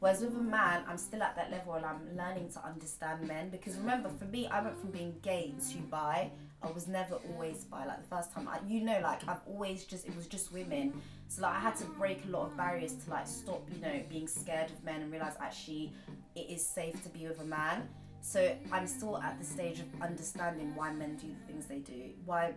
Whereas 0.02 0.20
with 0.20 0.34
a 0.34 0.42
man, 0.42 0.82
I'm 0.88 0.98
still 0.98 1.22
at 1.22 1.36
that 1.36 1.52
level 1.52 1.74
and 1.74 1.86
I'm 1.86 2.00
learning 2.16 2.50
to 2.54 2.66
understand 2.66 3.24
men. 3.28 3.50
Because 3.50 3.76
remember, 3.76 4.08
for 4.08 4.24
me, 4.24 4.48
I 4.48 4.60
went 4.60 4.76
from 4.80 4.90
being 4.90 5.14
gay 5.22 5.54
to 5.70 5.78
bi. 5.78 6.28
I 6.60 6.70
was 6.72 6.88
never 6.88 7.20
always 7.30 7.62
bi. 7.66 7.86
Like 7.86 8.02
the 8.02 8.08
first 8.08 8.32
time, 8.32 8.48
I, 8.48 8.58
you 8.66 8.80
know, 8.82 8.98
like 9.00 9.20
I've 9.28 9.42
always 9.46 9.84
just, 9.84 10.04
it 10.08 10.16
was 10.16 10.26
just 10.26 10.52
women. 10.52 10.92
So 11.28 11.42
like 11.42 11.54
I 11.54 11.60
had 11.60 11.76
to 11.76 11.84
break 11.84 12.24
a 12.26 12.30
lot 12.30 12.46
of 12.46 12.56
barriers 12.56 12.96
to 12.96 13.10
like 13.10 13.28
stop, 13.28 13.62
you 13.72 13.80
know, 13.80 14.02
being 14.10 14.26
scared 14.26 14.72
of 14.72 14.82
men 14.82 15.02
and 15.02 15.12
realize 15.12 15.34
actually 15.40 15.92
it 16.34 16.50
is 16.50 16.66
safe 16.66 17.00
to 17.04 17.08
be 17.08 17.28
with 17.28 17.40
a 17.40 17.44
man. 17.44 17.88
So 18.22 18.56
I'm 18.72 18.88
still 18.88 19.18
at 19.18 19.38
the 19.38 19.44
stage 19.44 19.78
of 19.78 19.86
understanding 20.02 20.74
why 20.74 20.92
men 20.92 21.14
do 21.14 21.28
the 21.28 21.46
things 21.46 21.66
they 21.66 21.78
do. 21.78 22.10
Why 22.24 22.54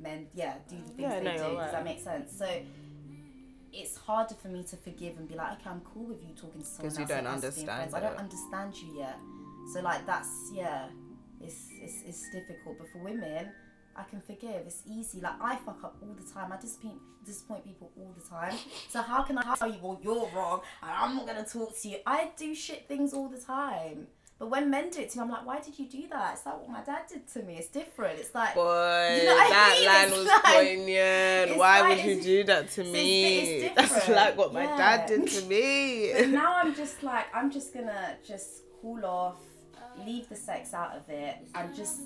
men, 0.00 0.26
yeah, 0.34 0.54
do 0.68 0.74
the 0.78 0.82
things 0.82 0.98
Yeah, 0.98 1.20
they 1.20 1.24
no, 1.26 1.36
do. 1.36 1.42
you're 1.44 1.62
Does 1.62 1.70
that 1.70 1.84
make 1.84 2.00
sense? 2.00 2.36
So 2.36 2.48
it's 3.72 3.96
harder 3.96 4.34
for 4.34 4.48
me 4.48 4.62
to 4.64 4.76
forgive 4.76 5.16
and 5.18 5.28
be 5.28 5.34
like, 5.34 5.60
okay, 5.60 5.70
I'm 5.70 5.80
cool 5.80 6.04
with 6.06 6.22
you 6.22 6.34
talking 6.34 6.60
to 6.60 6.66
someone 6.66 6.90
'Cause 6.90 6.98
you 6.98 7.06
don't 7.06 7.18
and 7.26 7.44
us 7.44 7.54
being 7.56 7.68
understand. 7.68 7.94
I 7.94 8.00
don't 8.00 8.18
understand 8.18 8.76
you 8.76 8.98
yet. 8.98 9.16
So 9.72 9.80
like 9.80 10.04
that's 10.06 10.50
yeah, 10.52 10.88
it's 11.40 11.68
it's 11.80 12.02
it's 12.06 12.30
difficult. 12.30 12.78
But 12.78 12.88
for 12.92 12.98
women, 12.98 13.52
I 13.96 14.02
can 14.04 14.20
forgive. 14.20 14.66
It's 14.66 14.82
easy. 14.86 15.20
Like 15.20 15.40
I 15.40 15.56
fuck 15.56 15.82
up 15.84 15.96
all 16.02 16.14
the 16.14 16.32
time. 16.32 16.52
I 16.52 16.56
disappoint 16.58 17.00
disappoint 17.24 17.64
people 17.64 17.92
all 17.96 18.12
the 18.18 18.28
time. 18.28 18.56
So 18.88 19.00
how 19.00 19.22
can 19.22 19.38
I 19.38 19.54
tell 19.54 19.70
you, 19.72 19.78
well, 19.80 19.98
you're 20.02 20.28
wrong 20.34 20.60
and 20.82 20.90
I'm 20.90 21.16
not 21.16 21.26
gonna 21.26 21.44
talk 21.44 21.76
to 21.80 21.88
you? 21.88 21.98
I 22.04 22.32
do 22.36 22.54
shit 22.54 22.88
things 22.88 23.14
all 23.14 23.28
the 23.28 23.38
time. 23.40 24.08
But 24.42 24.50
when 24.50 24.70
men 24.70 24.90
do 24.90 24.98
it 24.98 25.10
to 25.10 25.18
me, 25.18 25.22
I'm 25.22 25.30
like, 25.30 25.46
why 25.46 25.60
did 25.60 25.78
you 25.78 25.86
do 25.86 26.02
that? 26.10 26.32
It's 26.34 26.44
like 26.44 26.58
what 26.58 26.68
my 26.68 26.80
dad 26.80 27.02
did 27.08 27.28
to 27.34 27.42
me. 27.44 27.58
It's 27.58 27.68
different. 27.68 28.18
It's 28.18 28.34
like 28.34 28.56
Boy, 28.56 29.18
You 29.20 29.24
know 29.28 29.34
what 29.36 29.46
I 29.46 29.50
that 29.50 29.76
mean? 29.78 29.86
line 29.86 30.08
It's 30.08 30.16
was 30.18 30.26
like- 30.26 30.42
poignant. 30.56 31.56
Why 31.58 31.80
like- 31.80 31.88
would 31.98 32.04
you 32.04 32.20
do 32.20 32.44
that 32.50 32.68
to 32.72 32.82
me? 32.82 33.34
it's 33.36 33.74
That's 33.76 33.94
different. 33.94 34.16
like 34.16 34.36
what 34.36 34.52
my 34.52 34.66
dad 34.66 35.06
did 35.06 35.28
to 35.28 35.44
me. 35.46 36.12
But 36.18 36.28
now 36.30 36.56
I'm 36.56 36.74
just 36.74 37.04
like, 37.04 37.26
I'm 37.32 37.52
just 37.52 37.72
gonna 37.72 38.16
just 38.26 38.64
cool 38.80 39.06
off, 39.06 39.38
leave 40.04 40.28
the 40.28 40.34
sex 40.34 40.74
out 40.74 40.96
of 40.96 41.08
it, 41.08 41.36
and 41.54 41.72
just, 41.72 42.00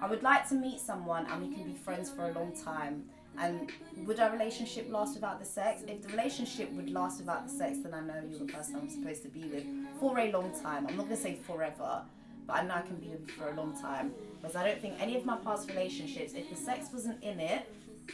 I 0.00 0.06
would 0.08 0.22
like 0.22 0.48
to 0.48 0.54
meet 0.54 0.80
someone 0.80 1.26
and 1.26 1.46
we 1.46 1.54
can 1.54 1.64
be 1.64 1.74
friends 1.74 2.08
for 2.08 2.22
a 2.30 2.32
long 2.32 2.52
time. 2.56 3.04
And 3.38 3.70
would 4.06 4.18
our 4.18 4.30
relationship 4.32 4.86
last 4.90 5.12
without 5.14 5.38
the 5.40 5.44
sex? 5.44 5.82
If 5.86 6.00
the 6.00 6.08
relationship 6.08 6.72
would 6.72 6.88
last 6.88 7.18
without 7.20 7.46
the 7.46 7.52
sex, 7.52 7.76
then 7.82 7.92
I 7.92 8.00
know 8.00 8.14
you're 8.26 8.38
the 8.38 8.50
person 8.50 8.76
I'm 8.76 8.88
supposed 8.88 9.22
to 9.24 9.28
be 9.28 9.44
with 9.44 9.66
for 9.98 10.18
a 10.18 10.30
long 10.30 10.50
time. 10.62 10.86
I'm 10.86 10.96
not 10.96 11.04
gonna 11.04 11.16
say 11.16 11.38
forever, 11.46 12.02
but 12.46 12.56
I 12.56 12.62
know 12.62 12.74
I 12.74 12.82
can 12.82 12.96
be 12.96 13.08
with 13.08 13.26
you 13.28 13.34
for 13.34 13.48
a 13.48 13.54
long 13.54 13.78
time. 13.80 14.12
Because 14.40 14.56
I 14.56 14.66
don't 14.66 14.80
think 14.80 14.94
any 15.00 15.16
of 15.16 15.24
my 15.24 15.36
past 15.36 15.68
relationships, 15.68 16.32
if 16.34 16.48
the 16.50 16.56
sex 16.56 16.88
wasn't 16.92 17.22
in 17.22 17.40
it, 17.40 17.68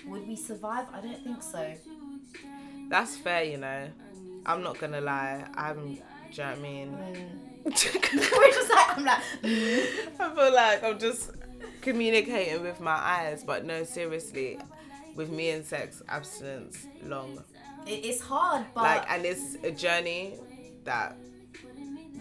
would 0.07 0.27
we 0.27 0.37
survive? 0.37 0.87
I 0.93 1.01
don't 1.01 1.23
think 1.23 1.43
so. 1.43 1.75
That's 2.89 3.17
fair, 3.17 3.45
you 3.45 3.59
know. 3.59 3.89
I'm 4.47 4.63
not 4.63 4.79
gonna 4.79 5.01
lie. 5.01 5.45
I'm. 5.55 5.77
Do 5.77 5.91
you 5.91 5.99
know 6.39 6.51
what 6.51 6.59
I 6.59 6.61
mean? 6.61 6.89
Mm. 6.89 7.53
We're 7.65 7.71
just 7.71 8.71
like, 8.71 8.99
I'm 8.99 9.05
like, 9.05 9.23
I 9.45 10.33
feel 10.35 10.53
like 10.55 10.83
I'm 10.83 10.99
just 10.99 11.31
communicating 11.81 12.63
with 12.63 12.81
my 12.81 12.93
eyes, 12.93 13.45
but 13.45 13.65
no, 13.65 13.85
seriously, 13.85 14.59
with 15.15 15.31
me 15.31 15.51
and 15.51 15.65
sex, 15.65 16.03
abstinence 16.09 16.87
long. 17.05 17.43
It's 17.87 18.21
hard, 18.21 18.65
but 18.75 18.83
Like, 18.83 19.11
and 19.11 19.25
it's 19.25 19.57
a 19.63 19.71
journey 19.71 20.39
that 20.85 21.17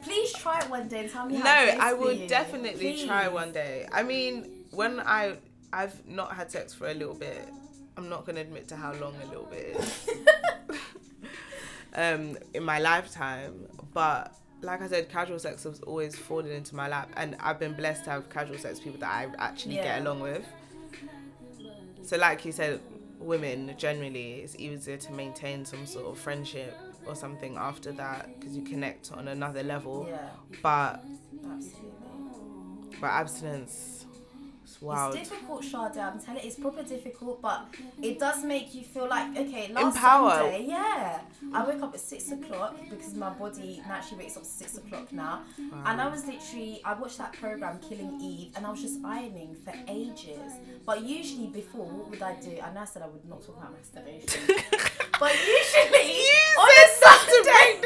please 0.03 0.33
try 0.33 0.59
it 0.59 0.69
one 0.69 0.87
day 0.87 1.01
and 1.01 1.09
tell 1.09 1.25
me 1.25 1.37
no, 1.37 1.41
how 1.41 1.63
it 1.63 1.71
goes 1.73 1.79
I 1.81 1.93
will 1.93 2.27
definitely 2.27 3.05
try 3.05 3.27
one 3.27 3.51
day. 3.51 3.87
I 3.91 4.03
mean, 4.03 4.65
when 4.71 4.99
I 4.99 5.37
I've 5.73 6.05
not 6.07 6.33
had 6.33 6.51
sex 6.51 6.73
for 6.73 6.87
a 6.87 6.93
little 6.93 7.13
bit, 7.13 7.47
I'm 7.97 8.09
not 8.09 8.25
gonna 8.25 8.41
admit 8.41 8.67
to 8.69 8.75
how 8.75 8.93
long 8.93 9.13
a 9.23 9.25
little 9.27 9.45
bit 9.45 9.77
is. 9.77 10.09
um, 11.95 12.37
in 12.53 12.63
my 12.63 12.79
lifetime, 12.79 13.67
but 13.93 14.35
like 14.61 14.81
I 14.81 14.87
said, 14.87 15.09
casual 15.09 15.39
sex 15.39 15.63
has 15.63 15.79
always 15.81 16.15
fallen 16.15 16.51
into 16.51 16.75
my 16.75 16.87
lap, 16.87 17.09
and 17.17 17.35
I've 17.39 17.59
been 17.59 17.73
blessed 17.73 18.03
to 18.05 18.11
have 18.11 18.29
casual 18.29 18.57
sex 18.57 18.79
people 18.79 18.99
that 18.99 19.09
I 19.09 19.27
actually 19.39 19.75
Yeah. 19.77 19.83
get 19.83 20.01
along 20.01 20.19
with. 20.19 20.45
So, 22.03 22.17
like 22.17 22.45
you 22.45 22.51
said, 22.51 22.81
women 23.19 23.73
generally 23.77 24.41
it's 24.41 24.55
easier 24.57 24.97
to 24.97 25.11
maintain 25.11 25.63
some 25.63 25.85
sort 25.85 26.07
of 26.07 26.17
friendship 26.17 26.75
or 27.07 27.15
something 27.15 27.57
after 27.57 27.91
that 27.93 28.39
because 28.39 28.55
you 28.55 28.63
connect 28.63 29.11
on 29.11 29.27
another 29.27 29.63
level. 29.63 30.07
Yeah, 30.09 30.29
But 30.61 31.03
absolutely. 31.43 31.91
But 32.99 33.07
abstinence, 33.07 34.05
it's 34.71 34.81
wild. 34.81 35.15
It's 35.15 35.27
difficult, 35.27 35.63
Sade. 35.65 35.97
I'm 35.97 36.19
telling 36.19 36.43
you, 36.43 36.47
it's 36.47 36.57
proper 36.57 36.83
difficult, 36.83 37.41
but 37.41 37.65
it 38.01 38.19
does 38.19 38.43
make 38.45 38.73
you 38.73 38.83
feel 38.83 39.09
like 39.09 39.35
okay. 39.35 39.71
Last 39.73 39.97
Empower. 39.97 40.31
Sunday, 40.31 40.65
yeah, 40.67 41.19
I 41.53 41.65
woke 41.65 41.81
up 41.81 41.93
at 41.93 41.99
six 41.99 42.31
o'clock 42.31 42.77
because 42.89 43.13
my 43.15 43.31
body 43.31 43.81
naturally 43.85 44.23
wakes 44.23 44.37
up 44.37 44.43
at 44.43 44.47
six 44.47 44.77
o'clock 44.77 45.11
now, 45.11 45.41
wow. 45.57 45.83
and 45.87 45.99
I 45.99 46.07
was 46.07 46.25
literally 46.25 46.79
I 46.85 46.93
watched 46.93 47.17
that 47.17 47.33
program 47.33 47.79
Killing 47.79 48.17
Eve, 48.21 48.53
and 48.55 48.65
I 48.65 48.71
was 48.71 48.81
just 48.81 49.03
ironing 49.03 49.55
for 49.55 49.73
ages. 49.89 50.53
But 50.85 51.03
usually 51.03 51.47
before, 51.47 51.85
what 51.85 52.09
would 52.09 52.21
I 52.21 52.35
do? 52.35 52.57
I 52.63 52.71
know 52.73 52.81
I 52.81 52.85
said 52.85 53.01
I 53.01 53.07
would 53.07 53.27
not 53.27 53.45
talk 53.45 53.57
about 53.57 53.73
masturbation, 53.73 54.41
but 55.19 55.33
usually 55.33 56.23
on 56.59 56.69
a 56.69 56.87
Sunday. 57.03 57.81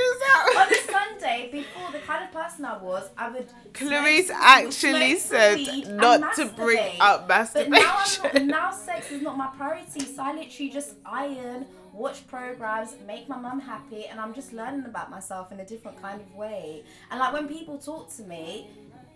On 0.57 0.67
a 0.71 0.91
Sunday, 0.91 1.49
before 1.51 1.91
the 1.91 1.99
kind 1.99 2.23
of 2.23 2.31
person 2.31 2.65
I 2.65 2.77
was, 2.77 3.09
I 3.17 3.29
would. 3.29 3.47
Clarice 3.73 4.27
smoke- 4.27 4.39
actually 4.41 5.15
smoke 5.15 5.39
said 5.39 5.55
weed 5.57 5.87
not 5.89 6.35
to 6.35 6.45
bring 6.47 6.77
masturbate. 6.77 6.99
up 6.99 7.27
But 7.27 7.69
now, 7.69 8.03
I'm 8.23 8.33
not, 8.33 8.45
now 8.45 8.71
sex 8.71 9.11
is 9.11 9.21
not 9.21 9.37
my 9.37 9.47
priority, 9.57 10.01
so 10.01 10.23
I 10.23 10.33
literally 10.33 10.69
just 10.69 10.93
iron, 11.05 11.65
watch 11.93 12.25
programs, 12.27 12.95
make 13.05 13.27
my 13.27 13.37
mum 13.37 13.59
happy, 13.59 14.05
and 14.07 14.19
I'm 14.19 14.33
just 14.33 14.53
learning 14.53 14.85
about 14.85 15.09
myself 15.09 15.51
in 15.51 15.59
a 15.59 15.65
different 15.65 16.01
kind 16.01 16.21
of 16.21 16.33
way. 16.35 16.83
And 17.11 17.19
like 17.19 17.33
when 17.33 17.47
people 17.47 17.77
talk 17.77 18.13
to 18.15 18.23
me, 18.23 18.67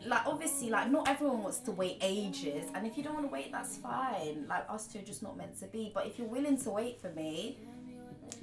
like 0.05 0.25
obviously, 0.25 0.69
like 0.69 0.89
not 0.89 1.07
everyone 1.09 1.43
wants 1.43 1.59
to 1.59 1.71
wait 1.71 1.97
ages, 2.01 2.65
and 2.73 2.87
if 2.87 2.97
you 2.97 3.03
don't 3.03 3.13
want 3.13 3.25
to 3.27 3.31
wait, 3.31 3.51
that's 3.51 3.77
fine. 3.77 4.45
Like 4.47 4.65
us 4.69 4.87
two 4.87 4.99
are 4.99 5.03
just 5.03 5.21
not 5.23 5.37
meant 5.37 5.59
to 5.59 5.67
be. 5.67 5.91
But 5.93 6.07
if 6.07 6.17
you're 6.17 6.27
willing 6.27 6.57
to 6.63 6.69
wait 6.69 7.01
for 7.01 7.09
me, 7.11 7.57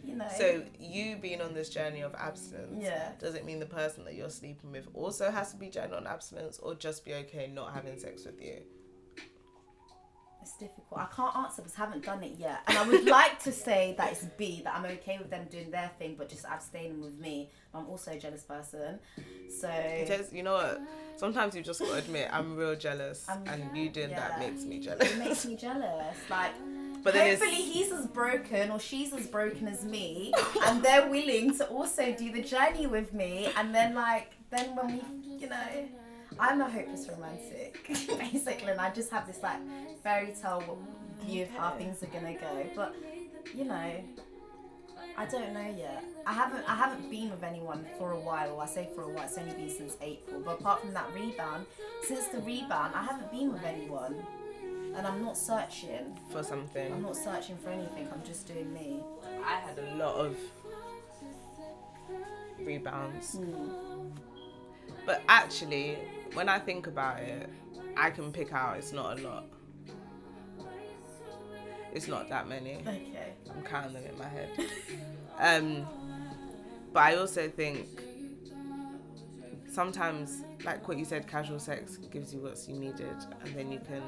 you 0.04 0.14
know. 0.16 0.28
So 0.36 0.62
you 0.78 1.16
being 1.16 1.40
on 1.40 1.54
this 1.54 1.68
journey 1.68 2.00
of 2.02 2.14
abstinence, 2.14 2.82
Yeah. 2.82 3.12
does 3.18 3.34
it 3.34 3.44
mean 3.44 3.58
the 3.60 3.66
person 3.66 4.04
that 4.04 4.14
you're 4.14 4.30
sleeping 4.30 4.72
with 4.72 4.86
also 4.94 5.30
has 5.30 5.50
to 5.52 5.56
be 5.56 5.70
on 5.78 6.06
abstinence, 6.06 6.58
or 6.58 6.74
just 6.74 7.04
be 7.04 7.14
okay 7.14 7.48
not 7.52 7.74
having 7.74 7.98
sex 7.98 8.24
with 8.24 8.40
you? 8.40 8.62
It's 10.42 10.56
difficult. 10.58 11.00
I 11.00 11.06
can't 11.06 11.34
answer 11.36 11.60
because 11.62 11.76
I 11.76 11.80
haven't 11.86 12.04
done 12.04 12.22
it 12.22 12.38
yet. 12.38 12.60
And 12.68 12.78
I 12.78 12.86
would 12.86 13.04
like 13.18 13.42
to 13.42 13.50
say 13.52 13.96
that 13.98 14.12
it's 14.12 14.24
B, 14.36 14.60
that 14.62 14.76
I'm 14.76 14.84
okay 14.84 15.18
with 15.18 15.28
them 15.28 15.48
doing 15.50 15.72
their 15.72 15.90
thing, 15.98 16.14
but 16.16 16.28
just 16.28 16.44
abstaining 16.44 17.00
with 17.00 17.18
me. 17.18 17.50
I'm 17.74 17.88
also 17.88 18.12
a 18.12 18.18
jealous 18.18 18.44
person. 18.44 19.00
So. 19.60 19.68
It 19.68 20.08
is- 20.08 20.32
you 20.32 20.44
know 20.44 20.52
what? 20.54 20.80
Sometimes 21.16 21.56
you 21.56 21.62
just 21.62 21.80
gotta 21.80 21.94
admit 21.94 22.28
I'm 22.32 22.54
real 22.54 22.76
jealous, 22.76 23.28
I'm- 23.28 23.42
and 23.48 23.76
you 23.76 23.88
doing 23.88 24.10
that 24.10 24.38
makes 24.38 24.62
me 24.62 24.78
jealous. 24.78 25.10
It 25.10 25.18
makes 25.18 25.44
me 25.46 25.56
jealous. 25.56 26.16
Like, 26.30 26.52
But 27.06 27.14
hopefully 27.14 27.54
he's 27.54 27.92
as 27.92 28.08
broken 28.08 28.72
or 28.72 28.80
she's 28.80 29.12
as 29.12 29.28
broken 29.28 29.68
as 29.68 29.84
me, 29.84 30.34
and 30.66 30.82
they're 30.82 31.08
willing 31.08 31.56
to 31.58 31.66
also 31.68 32.12
do 32.12 32.32
the 32.32 32.42
journey 32.42 32.88
with 32.88 33.14
me. 33.14 33.48
And 33.56 33.72
then, 33.72 33.94
like, 33.94 34.32
then 34.50 34.74
when 34.74 34.88
we, 34.88 35.36
you 35.38 35.48
know, 35.48 35.88
I'm 36.40 36.60
a 36.60 36.68
hopeless 36.68 37.08
romantic, 37.08 37.86
basically, 38.32 38.72
and 38.72 38.80
I 38.80 38.90
just 38.90 39.12
have 39.12 39.24
this 39.28 39.40
like 39.40 39.60
fairy 40.02 40.34
tale 40.42 40.80
view 41.24 41.44
of 41.44 41.50
how 41.50 41.70
things 41.76 42.02
are 42.02 42.06
gonna 42.06 42.34
go. 42.34 42.66
But 42.74 42.96
you 43.54 43.66
know, 43.66 43.92
I 45.16 45.26
don't 45.26 45.54
know 45.54 45.74
yet. 45.78 46.02
I 46.26 46.32
haven't 46.32 46.68
I 46.68 46.74
haven't 46.74 47.08
been 47.08 47.30
with 47.30 47.44
anyone 47.44 47.86
for 47.98 48.10
a 48.10 48.18
while. 48.18 48.58
I 48.58 48.66
say 48.66 48.88
for 48.96 49.02
a 49.02 49.08
while. 49.08 49.26
It's 49.26 49.38
only 49.38 49.54
been 49.54 49.70
since 49.70 49.96
April. 50.00 50.40
But 50.44 50.58
apart 50.58 50.80
from 50.80 50.92
that 50.94 51.06
rebound, 51.14 51.66
since 52.02 52.26
the 52.26 52.40
rebound, 52.40 52.94
I 52.96 53.04
haven't 53.04 53.30
been 53.30 53.52
with 53.52 53.62
anyone, 53.62 54.16
and 54.96 55.06
I'm 55.06 55.22
not 55.22 55.36
searching. 55.36 56.18
for 56.30 56.42
something. 56.42 56.92
I'm 56.92 57.02
not 57.02 57.16
searching 57.16 57.56
for 57.58 57.70
anything. 57.70 58.08
I'm 58.12 58.22
just 58.24 58.46
doing 58.46 58.72
me. 58.72 59.00
I 59.44 59.60
had 59.60 59.78
a 59.78 59.94
lot 59.96 60.14
of 60.14 60.36
rebounds. 62.58 63.38
But 65.04 65.22
actually, 65.28 65.98
when 66.34 66.48
I 66.48 66.58
think 66.58 66.86
about 66.86 67.20
it, 67.20 67.48
I 67.96 68.10
can 68.10 68.32
pick 68.32 68.52
out 68.52 68.76
it's 68.78 68.92
not 68.92 69.18
a 69.18 69.22
lot. 69.22 69.44
It's 71.92 72.08
not 72.08 72.28
that 72.28 72.48
many. 72.48 72.76
Okay. 72.76 73.32
I'm 73.54 73.62
counting 73.62 73.94
them 73.94 74.04
in 74.04 74.18
my 74.18 74.28
head. 74.28 74.48
Um, 75.38 75.86
but 76.94 77.00
I 77.02 77.16
also 77.16 77.46
think 77.46 77.86
sometimes, 79.70 80.44
like 80.64 80.88
what 80.88 80.96
you 80.96 81.04
said, 81.04 81.28
casual 81.28 81.58
sex 81.58 81.98
gives 81.98 82.32
you 82.32 82.40
what 82.40 82.58
you 82.66 82.78
needed, 82.78 83.14
and 83.44 83.54
then 83.54 83.70
you 83.70 83.78
can 83.78 84.00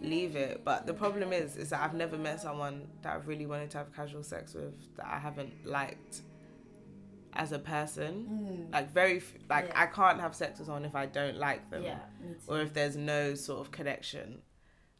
leave 0.00 0.36
it. 0.36 0.62
But 0.64 0.86
the 0.86 0.94
problem 0.94 1.32
is, 1.32 1.56
is 1.56 1.70
that 1.70 1.80
I've 1.82 1.94
never 1.94 2.16
met 2.18 2.40
someone 2.40 2.86
that 3.02 3.14
I've 3.16 3.26
really 3.28 3.46
wanted 3.46 3.70
to 3.72 3.78
have 3.78 3.94
casual 3.94 4.22
sex 4.22 4.54
with 4.54 4.74
that 4.96 5.06
I 5.06 5.18
haven't 5.18 5.52
liked 5.66 6.22
as 7.34 7.52
a 7.52 7.58
person. 7.58 8.68
Like 8.72 8.90
very, 8.92 9.22
like 9.48 9.66
Mm. 9.66 9.68
Yeah. 9.68 9.82
I 9.82 9.86
can't 9.86 10.20
have 10.20 10.34
sex 10.34 10.58
with 10.58 10.66
someone 10.66 10.84
if 10.84 10.94
I 10.94 11.06
don't 11.06 11.36
like 11.36 11.70
them 11.70 11.82
Yeah. 11.82 11.98
Or 12.46 12.60
if 12.60 12.72
there's 12.72 12.96
no 12.96 13.34
sort 13.34 13.60
of 13.60 13.70
connection. 13.70 14.40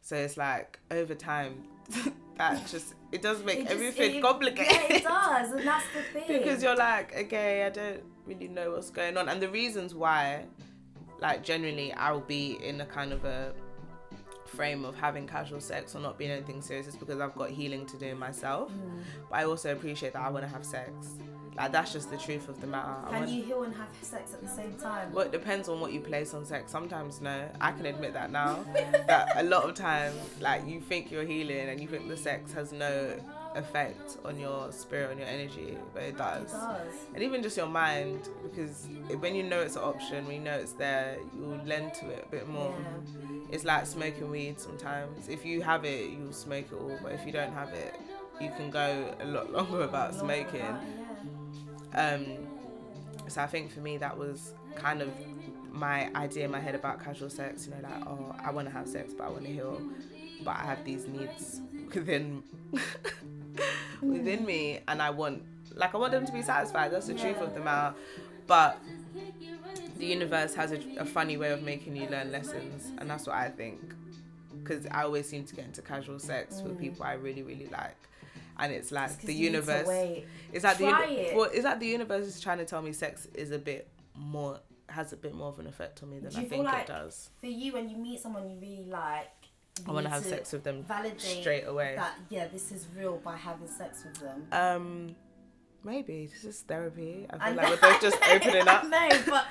So 0.01 0.15
it's 0.15 0.37
like 0.37 0.79
over 0.91 1.15
time, 1.15 1.63
that 2.37 2.65
just 2.71 2.93
it 3.11 3.21
does 3.21 3.43
make 3.43 3.57
It 3.59 3.63
just- 3.63 3.73
everything 3.75 4.15
it- 4.17 4.21
complicated. 4.21 4.71
Yeah, 4.91 4.93
it 4.97 5.03
does, 5.03 5.51
and 5.51 5.67
that's 5.67 5.85
the 5.95 6.19
thing. 6.19 6.27
because 6.39 6.61
you're 6.63 6.75
like, 6.77 7.15
okay, 7.17 7.65
I 7.65 7.69
don't 7.69 8.03
really 8.25 8.47
know 8.47 8.71
what's 8.71 8.89
going 8.91 9.17
on, 9.17 9.27
and 9.27 9.41
the 9.41 9.49
reasons 9.49 9.93
why, 9.95 10.45
like 11.19 11.43
generally, 11.43 11.91
I'll 11.93 12.21
be 12.21 12.59
in 12.63 12.79
a 12.81 12.85
kind 12.85 13.11
of 13.11 13.25
a 13.25 13.53
frame 14.49 14.85
of 14.85 14.95
having 14.95 15.27
casual 15.27 15.61
sex 15.61 15.95
or 15.95 15.99
not 15.99 16.17
being 16.17 16.31
anything 16.31 16.61
serious 16.61 16.87
is 16.87 16.95
because 16.95 17.19
I've 17.19 17.35
got 17.35 17.49
healing 17.49 17.85
to 17.87 17.97
do 17.97 18.15
myself. 18.15 18.71
Mm. 18.71 19.03
But 19.29 19.35
I 19.35 19.45
also 19.45 19.71
appreciate 19.71 20.13
that 20.13 20.21
I 20.21 20.29
want 20.29 20.45
to 20.45 20.49
have 20.51 20.65
sex. 20.65 20.91
Like 21.57 21.71
that's 21.73 21.91
just 21.91 22.09
the 22.09 22.17
truth 22.17 22.47
of 22.47 22.61
the 22.61 22.67
matter. 22.67 22.93
Can 23.09 23.19
want- 23.19 23.29
you 23.31 23.43
heal 23.43 23.63
and 23.63 23.75
have 23.75 23.87
sex 24.01 24.33
at 24.33 24.41
the 24.41 24.47
same 24.47 24.73
time? 24.75 25.11
well, 25.11 25.25
it 25.25 25.31
depends 25.31 25.67
on 25.67 25.81
what 25.81 25.91
you 25.91 25.99
place 25.99 26.33
on 26.33 26.45
sex. 26.45 26.71
Sometimes 26.71 27.19
no. 27.21 27.49
I 27.59 27.71
can 27.71 27.85
admit 27.85 28.13
that 28.13 28.31
now. 28.31 28.63
that 29.07 29.31
a 29.35 29.43
lot 29.43 29.65
of 29.65 29.75
times, 29.75 30.15
like 30.39 30.65
you 30.65 30.79
think 30.79 31.11
you're 31.11 31.25
healing 31.25 31.69
and 31.69 31.81
you 31.81 31.87
think 31.87 32.07
the 32.07 32.15
sex 32.17 32.53
has 32.53 32.71
no 32.71 33.13
effect 33.55 34.17
on 34.23 34.39
your 34.39 34.71
spirit, 34.71 35.11
on 35.11 35.17
your 35.17 35.27
energy, 35.27 35.77
but 35.93 36.03
it 36.03 36.17
does. 36.17 36.49
It 36.49 36.55
does. 36.55 36.93
And 37.13 37.23
even 37.23 37.41
just 37.41 37.57
your 37.57 37.67
mind, 37.67 38.29
because 38.43 38.87
when 39.19 39.35
you 39.35 39.43
know 39.43 39.59
it's 39.61 39.75
an 39.75 39.81
option, 39.83 40.25
when 40.27 40.35
you 40.35 40.41
know 40.41 40.53
it's 40.55 40.73
there, 40.73 41.17
you'll 41.35 41.59
lend 41.65 41.93
to 41.95 42.09
it 42.09 42.25
a 42.27 42.31
bit 42.31 42.47
more. 42.47 42.73
Yeah. 42.79 43.39
It's 43.51 43.65
like 43.65 43.85
smoking 43.87 44.29
weed 44.29 44.59
sometimes. 44.59 45.27
If 45.27 45.45
you 45.45 45.61
have 45.61 45.83
it, 45.85 46.11
you'll 46.11 46.31
smoke 46.33 46.65
it 46.71 46.75
all, 46.75 46.99
but 47.01 47.11
if 47.13 47.25
you 47.25 47.31
don't 47.31 47.53
have 47.53 47.69
it, 47.69 47.99
you 48.39 48.51
can 48.55 48.69
go 48.69 49.13
a 49.19 49.25
lot 49.25 49.51
longer 49.51 49.89
Not 49.91 50.13
smoking. 50.15 50.59
yeah. 51.93 52.13
Um, 52.15 52.25
so 53.27 53.41
I 53.41 53.47
think 53.47 53.71
for 53.71 53.79
me 53.79 53.97
that 53.97 54.17
was 54.17 54.53
kind 54.75 55.01
of 55.01 55.09
my 55.71 56.09
idea 56.15 56.45
in 56.45 56.51
my 56.51 56.59
head 56.59 56.75
about 56.75 57.03
casual 57.03 57.29
sex. 57.29 57.65
You 57.67 57.73
know, 57.73 57.89
like 57.89 58.07
oh, 58.07 58.35
I 58.43 58.51
want 58.51 58.67
to 58.67 58.73
have 58.73 58.87
sex, 58.87 59.13
but 59.17 59.25
I 59.25 59.29
want 59.29 59.45
to 59.45 59.51
heal, 59.51 59.81
but 60.43 60.55
I 60.55 60.65
have 60.65 60.85
these 60.85 61.07
needs 61.07 61.61
within 61.93 62.43
within 64.01 64.45
me, 64.45 64.79
and 64.87 65.01
I 65.01 65.09
want 65.09 65.43
like 65.75 65.93
I 65.93 65.97
want 65.97 66.11
them 66.11 66.25
to 66.25 66.31
be 66.33 66.41
satisfied. 66.41 66.91
That's 66.91 67.07
the 67.07 67.13
truth 67.13 67.39
of 67.41 67.53
the 67.53 67.59
matter. 67.61 67.95
But 68.47 68.79
the 69.97 70.05
universe 70.05 70.53
has 70.55 70.71
a, 70.71 70.79
a 70.97 71.05
funny 71.05 71.37
way 71.37 71.51
of 71.51 71.61
making 71.61 71.95
you 71.95 72.07
learn 72.09 72.31
lessons, 72.31 72.91
and 72.97 73.09
that's 73.09 73.27
what 73.27 73.35
I 73.35 73.49
think. 73.49 73.79
Because 74.63 74.85
I 74.91 75.03
always 75.03 75.27
seem 75.27 75.45
to 75.45 75.55
get 75.55 75.65
into 75.65 75.81
casual 75.81 76.19
sex 76.19 76.61
with 76.63 76.79
people 76.79 77.05
I 77.05 77.13
really, 77.13 77.43
really 77.43 77.67
like, 77.67 77.95
and 78.59 78.73
it's 78.73 78.91
like 78.91 79.09
Mm. 79.11 79.15
'cause 79.17 79.25
the 79.25 79.33
you 79.33 79.49
need 79.51 79.63
to 79.65 79.71
universe. 79.73 80.23
Is 80.53 80.61
that 80.63 80.77
the 80.77 80.85
Try 80.89 81.05
it. 81.05 81.35
well? 81.35 81.49
Is 81.49 81.63
that 81.63 81.79
the 81.79 81.87
universe 81.87 82.25
is 82.25 82.41
trying 82.41 82.57
to 82.59 82.65
tell 82.65 82.81
me 82.81 82.91
sex 82.93 83.27
is 83.33 83.51
a 83.51 83.59
bit 83.59 83.87
more 84.15 84.59
has 84.89 85.13
a 85.13 85.17
bit 85.17 85.35
more 85.35 85.49
of 85.49 85.59
an 85.59 85.67
effect 85.67 86.01
on 86.01 86.09
me 86.09 86.17
than 86.17 86.35
I 86.35 86.43
think 86.45 86.65
like 86.65 86.81
it 86.81 86.87
does. 86.87 87.29
For 87.39 87.45
you, 87.45 87.73
when 87.73 87.89
you 87.89 87.97
meet 87.97 88.19
someone 88.19 88.49
you 88.49 88.57
really 88.59 88.85
like, 88.89 89.38
I 89.87 89.91
want 89.91 90.05
to 90.05 90.09
have 90.09 90.23
sex 90.23 90.51
with 90.51 90.63
them 90.63 90.83
validate 90.83 91.21
straight 91.21 91.63
away. 91.65 91.93
That 91.95 92.13
yeah, 92.29 92.47
this 92.47 92.71
is 92.71 92.87
real 92.97 93.17
by 93.17 93.35
having 93.37 93.67
sex 93.67 94.03
with 94.03 94.15
them. 94.19 94.45
Um, 94.51 95.15
maybe 95.83 96.25
this 96.27 96.43
is 96.43 96.61
therapy. 96.61 97.25
I 97.29 97.33
feel 97.33 97.41
I 97.41 97.51
like 97.51 97.55
know- 97.65 97.69
we're 97.71 97.91
both 97.93 98.01
just 98.01 98.17
opening 98.29 98.67
up. 98.67 98.83
No, 98.83 99.09
but 99.27 99.45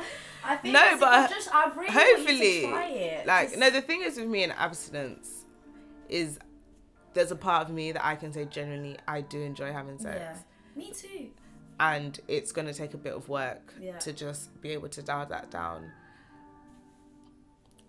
I 0.44 0.56
think 0.56 0.74
No, 0.74 0.96
but 1.00 1.30
just 1.30 1.54
I 1.54 1.70
really 1.74 1.92
Hopefully, 1.92 2.60
to 2.62 2.68
try 2.68 2.88
it. 2.88 3.26
like 3.26 3.48
Just- 3.48 3.60
no. 3.60 3.70
The 3.70 3.80
thing 3.80 4.02
is 4.02 4.18
with 4.18 4.28
me 4.28 4.42
in 4.44 4.50
abstinence 4.52 5.46
is 6.10 6.38
there's 7.14 7.30
a 7.32 7.36
part 7.36 7.66
of 7.68 7.74
me 7.74 7.92
that 7.92 8.04
I 8.04 8.14
can 8.14 8.32
say 8.32 8.44
genuinely 8.44 8.98
I 9.08 9.22
do 9.22 9.40
enjoy 9.40 9.72
having 9.72 9.98
sex. 9.98 10.18
yeah, 10.20 10.36
me 10.76 10.92
too. 10.92 11.28
and 11.80 12.20
it's 12.28 12.52
going 12.52 12.66
to 12.66 12.74
take 12.74 12.92
a 12.92 12.98
bit 12.98 13.14
of 13.14 13.28
work 13.30 13.72
Yeah. 13.80 13.96
to 13.98 14.12
just 14.12 14.60
be 14.60 14.70
able 14.70 14.88
to 14.90 15.02
dial 15.02 15.24
that 15.26 15.50
down. 15.50 15.90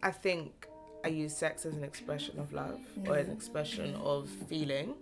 I 0.02 0.12
think 0.12 0.68
I 1.04 1.08
use 1.08 1.36
sex 1.36 1.66
as 1.66 1.76
an 1.76 1.84
expression 1.84 2.40
of 2.40 2.52
love 2.54 2.80
or 3.08 3.18
an 3.18 3.32
expression 3.32 3.96
of 3.96 4.30
feeling. 4.48 4.96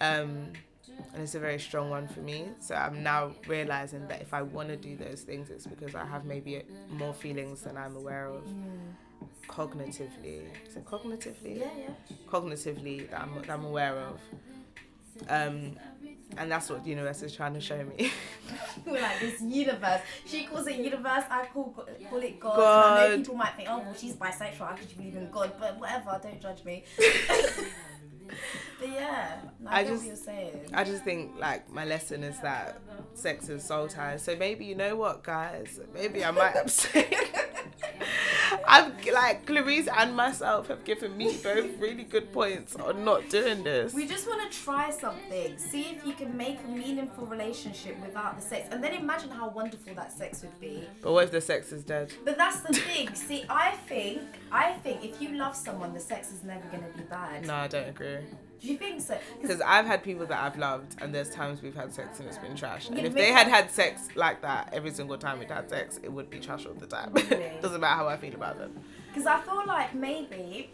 Um, 0.00 0.52
and 1.12 1.22
it's 1.22 1.34
a 1.34 1.40
very 1.40 1.58
strong 1.58 1.90
one 1.90 2.08
for 2.08 2.20
me. 2.20 2.48
So 2.58 2.74
I'm 2.74 3.02
now 3.02 3.32
realizing 3.46 4.06
that 4.08 4.20
if 4.22 4.32
I 4.34 4.42
want 4.42 4.68
to 4.68 4.76
do 4.76 4.96
those 4.96 5.22
things, 5.22 5.50
it's 5.50 5.66
because 5.66 5.94
I 5.94 6.04
have 6.04 6.24
maybe 6.24 6.62
more 6.90 7.14
feelings 7.14 7.62
than 7.62 7.76
I'm 7.76 7.96
aware 7.96 8.26
of 8.26 8.44
cognitively. 9.48 10.42
Is 10.66 10.76
it 10.76 10.84
cognitively? 10.84 11.60
Yeah, 11.60 11.68
yeah. 11.78 12.16
cognitively 12.28 13.10
that 13.10 13.20
I'm, 13.22 13.34
that 13.36 13.50
I'm 13.50 13.64
aware 13.64 13.96
of. 13.96 14.20
Um, 15.28 15.76
and 16.36 16.50
that's 16.50 16.68
what 16.70 16.84
the 16.84 16.90
universe 16.90 17.22
is 17.22 17.34
trying 17.34 17.54
to 17.54 17.60
show 17.60 17.82
me. 17.84 18.10
We're 18.86 19.00
like 19.00 19.20
this 19.20 19.40
universe. 19.40 20.00
She 20.24 20.44
calls 20.44 20.66
it 20.66 20.76
universe. 20.76 21.24
I 21.30 21.46
call 21.52 21.86
call 22.10 22.18
it 22.18 22.40
God. 22.40 22.54
And 22.58 23.04
I 23.04 23.08
know 23.08 23.16
people 23.16 23.34
might 23.36 23.54
think, 23.56 23.68
oh 23.70 23.78
well, 23.78 23.94
she's 23.94 24.14
bisexual. 24.14 24.58
How 24.58 24.74
could 24.74 24.96
believe 24.96 25.16
in 25.16 25.30
God? 25.30 25.52
But 25.58 25.78
whatever. 25.78 26.20
Don't 26.22 26.40
judge 26.40 26.64
me. 26.64 26.84
but 28.80 28.88
yeah, 28.88 29.36
I, 29.66 29.80
I 29.80 29.84
just- 29.84 30.02
what 30.02 30.06
you're 30.06 30.16
saying. 30.16 30.60
I 30.72 30.84
just 30.84 31.04
think 31.04 31.32
like 31.38 31.70
my 31.70 31.84
lesson 31.84 32.22
is 32.24 32.38
that 32.40 32.80
sex 33.14 33.48
is 33.48 33.64
soul 33.64 33.88
ties. 33.88 34.22
So 34.22 34.36
maybe 34.36 34.64
you 34.64 34.74
know 34.74 34.96
what, 34.96 35.22
guys? 35.22 35.80
Maybe 35.94 36.24
I 36.24 36.30
might 36.30 36.56
abstain. 36.56 37.04
I've 38.66 38.92
like 39.12 39.46
Clarice 39.46 39.88
and 39.88 40.14
myself 40.14 40.68
have 40.68 40.84
given 40.84 41.16
me 41.16 41.36
both 41.42 41.78
really 41.78 42.04
good 42.04 42.32
points 42.32 42.74
on 42.76 43.04
not 43.04 43.28
doing 43.28 43.62
this. 43.62 43.94
We 43.94 44.06
just 44.06 44.26
want 44.26 44.50
to 44.50 44.58
try 44.58 44.90
something. 44.90 45.56
See 45.58 45.82
if 45.82 46.04
you 46.04 46.12
can 46.12 46.36
make 46.36 46.58
a 46.64 46.68
meaningful 46.68 47.26
relationship 47.26 47.98
without 48.00 48.36
the 48.36 48.42
sex, 48.42 48.68
and 48.70 48.82
then 48.82 48.94
imagine 48.94 49.30
how 49.30 49.48
wonderful 49.48 49.94
that 49.94 50.12
sex 50.12 50.42
would 50.42 50.60
be. 50.60 50.84
But 51.02 51.12
what 51.12 51.24
if 51.24 51.30
the 51.30 51.40
sex 51.40 51.72
is 51.72 51.84
dead? 51.84 52.12
But 52.24 52.36
that's 52.36 52.60
the 52.60 52.74
thing. 52.74 53.14
See, 53.14 53.44
I 53.48 53.72
think, 53.88 54.20
I 54.50 54.72
think 54.74 55.04
if 55.04 55.20
you 55.20 55.36
love 55.36 55.56
someone, 55.56 55.92
the 55.94 56.00
sex 56.00 56.32
is 56.32 56.42
never 56.44 56.66
gonna 56.68 56.88
be 56.96 57.02
bad. 57.04 57.46
No, 57.46 57.54
I 57.54 57.68
don't 57.68 57.88
agree. 57.88 58.18
Do 58.60 58.68
you 58.68 58.78
think 58.78 59.00
so? 59.00 59.14
'Cause 59.14 59.22
Because 59.40 59.60
I've 59.60 59.86
had 59.86 60.02
people 60.02 60.26
that 60.26 60.38
I've 60.42 60.56
loved, 60.58 60.96
and 61.00 61.14
there's 61.14 61.30
times 61.30 61.62
we've 61.62 61.74
had 61.74 61.92
sex 61.92 62.18
and 62.18 62.28
it's 62.28 62.38
been 62.38 62.56
trash. 62.56 62.88
And 62.88 63.00
if 63.00 63.14
they 63.14 63.32
had 63.32 63.48
had 63.48 63.70
sex 63.70 64.08
like 64.16 64.42
that 64.42 64.70
every 64.72 64.90
single 64.92 65.18
time 65.18 65.38
we'd 65.38 65.50
had 65.50 65.68
sex, 65.68 65.98
it 66.02 66.10
would 66.10 66.30
be 66.30 66.40
trash 66.40 66.66
all 66.66 66.74
the 66.74 66.86
time. 66.86 67.10
Really? 67.14 67.52
Doesn't 67.62 67.80
matter 67.80 67.96
how 67.96 68.08
I 68.08 68.16
feel 68.16 68.34
about 68.34 68.58
them. 68.58 68.72
Because 69.08 69.26
I 69.26 69.40
feel 69.40 69.62
like 69.66 69.94
maybe, 69.94 70.70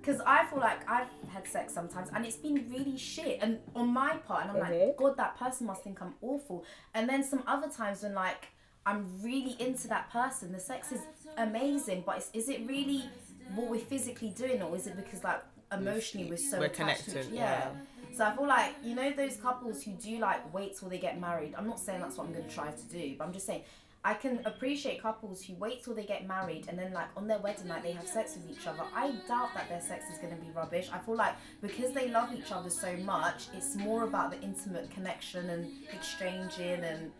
because 0.00 0.20
I 0.26 0.46
feel 0.46 0.58
like 0.60 0.88
I've 0.90 1.08
had 1.32 1.46
sex 1.46 1.72
sometimes 1.72 2.08
and 2.14 2.24
it's 2.24 2.36
been 2.36 2.66
really 2.70 2.96
shit, 2.96 3.38
and 3.42 3.58
on 3.74 3.88
my 3.92 4.16
part, 4.18 4.42
and 4.46 4.50
I'm 4.52 4.56
Mhm. 4.56 4.80
like, 4.88 4.96
God, 4.96 5.16
that 5.16 5.36
person 5.36 5.66
must 5.66 5.82
think 5.84 6.00
I'm 6.00 6.14
awful. 6.22 6.64
And 6.94 7.08
then 7.08 7.22
some 7.24 7.42
other 7.46 7.68
times 7.68 8.02
when 8.02 8.14
like 8.14 8.48
I'm 8.86 9.20
really 9.22 9.54
into 9.60 9.86
that 9.88 10.10
person, 10.10 10.52
the 10.52 10.60
sex 10.60 10.92
is 10.92 11.06
amazing, 11.36 12.02
but 12.06 12.24
is 12.32 12.48
it 12.48 12.66
really 12.66 13.12
what 13.54 13.68
we're 13.68 13.78
physically 13.80 14.30
doing, 14.30 14.62
or 14.62 14.74
is 14.76 14.86
it 14.86 14.96
because 14.96 15.22
like 15.24 15.42
emotionally 15.72 16.28
we're 16.28 16.36
so 16.36 16.58
We're 16.58 16.66
attached 16.66 17.04
to 17.04 17.10
each- 17.10 17.26
connected, 17.28 17.34
yeah. 17.34 17.70
So 18.16 18.24
I 18.24 18.34
feel 18.34 18.46
like 18.48 18.74
you 18.82 18.94
know 18.94 19.12
those 19.12 19.36
couples 19.36 19.82
who 19.82 19.92
do 19.92 20.18
like 20.18 20.52
wait 20.52 20.76
till 20.78 20.88
they 20.88 20.98
get 20.98 21.20
married. 21.20 21.54
I'm 21.56 21.66
not 21.66 21.78
saying 21.78 22.00
that's 22.00 22.16
what 22.16 22.26
I'm 22.26 22.32
gonna 22.32 22.48
try 22.48 22.70
to 22.70 22.82
do, 22.90 23.14
but 23.18 23.26
I'm 23.26 23.32
just 23.32 23.46
saying 23.46 23.62
I 24.04 24.14
can 24.14 24.40
appreciate 24.46 25.02
couples 25.02 25.44
who 25.44 25.54
wait 25.54 25.84
till 25.84 25.94
they 25.94 26.04
get 26.04 26.26
married 26.26 26.66
and 26.68 26.78
then 26.78 26.92
like 26.92 27.08
on 27.16 27.26
their 27.28 27.38
wedding 27.38 27.66
night 27.68 27.82
they 27.82 27.92
have 27.92 28.06
sex 28.08 28.36
with 28.36 28.50
each 28.58 28.66
other. 28.66 28.82
I 28.94 29.10
doubt 29.28 29.50
that 29.54 29.68
their 29.68 29.80
sex 29.80 30.04
is 30.12 30.18
gonna 30.18 30.36
be 30.36 30.50
rubbish. 30.54 30.88
I 30.92 30.98
feel 30.98 31.16
like 31.16 31.34
because 31.60 31.92
they 31.92 32.08
love 32.08 32.32
each 32.32 32.50
other 32.50 32.70
so 32.70 32.96
much, 32.98 33.48
it's 33.54 33.76
more 33.76 34.04
about 34.04 34.30
the 34.30 34.40
intimate 34.40 34.90
connection 34.90 35.50
and 35.50 35.70
exchanging 35.92 36.82
and 36.84 37.10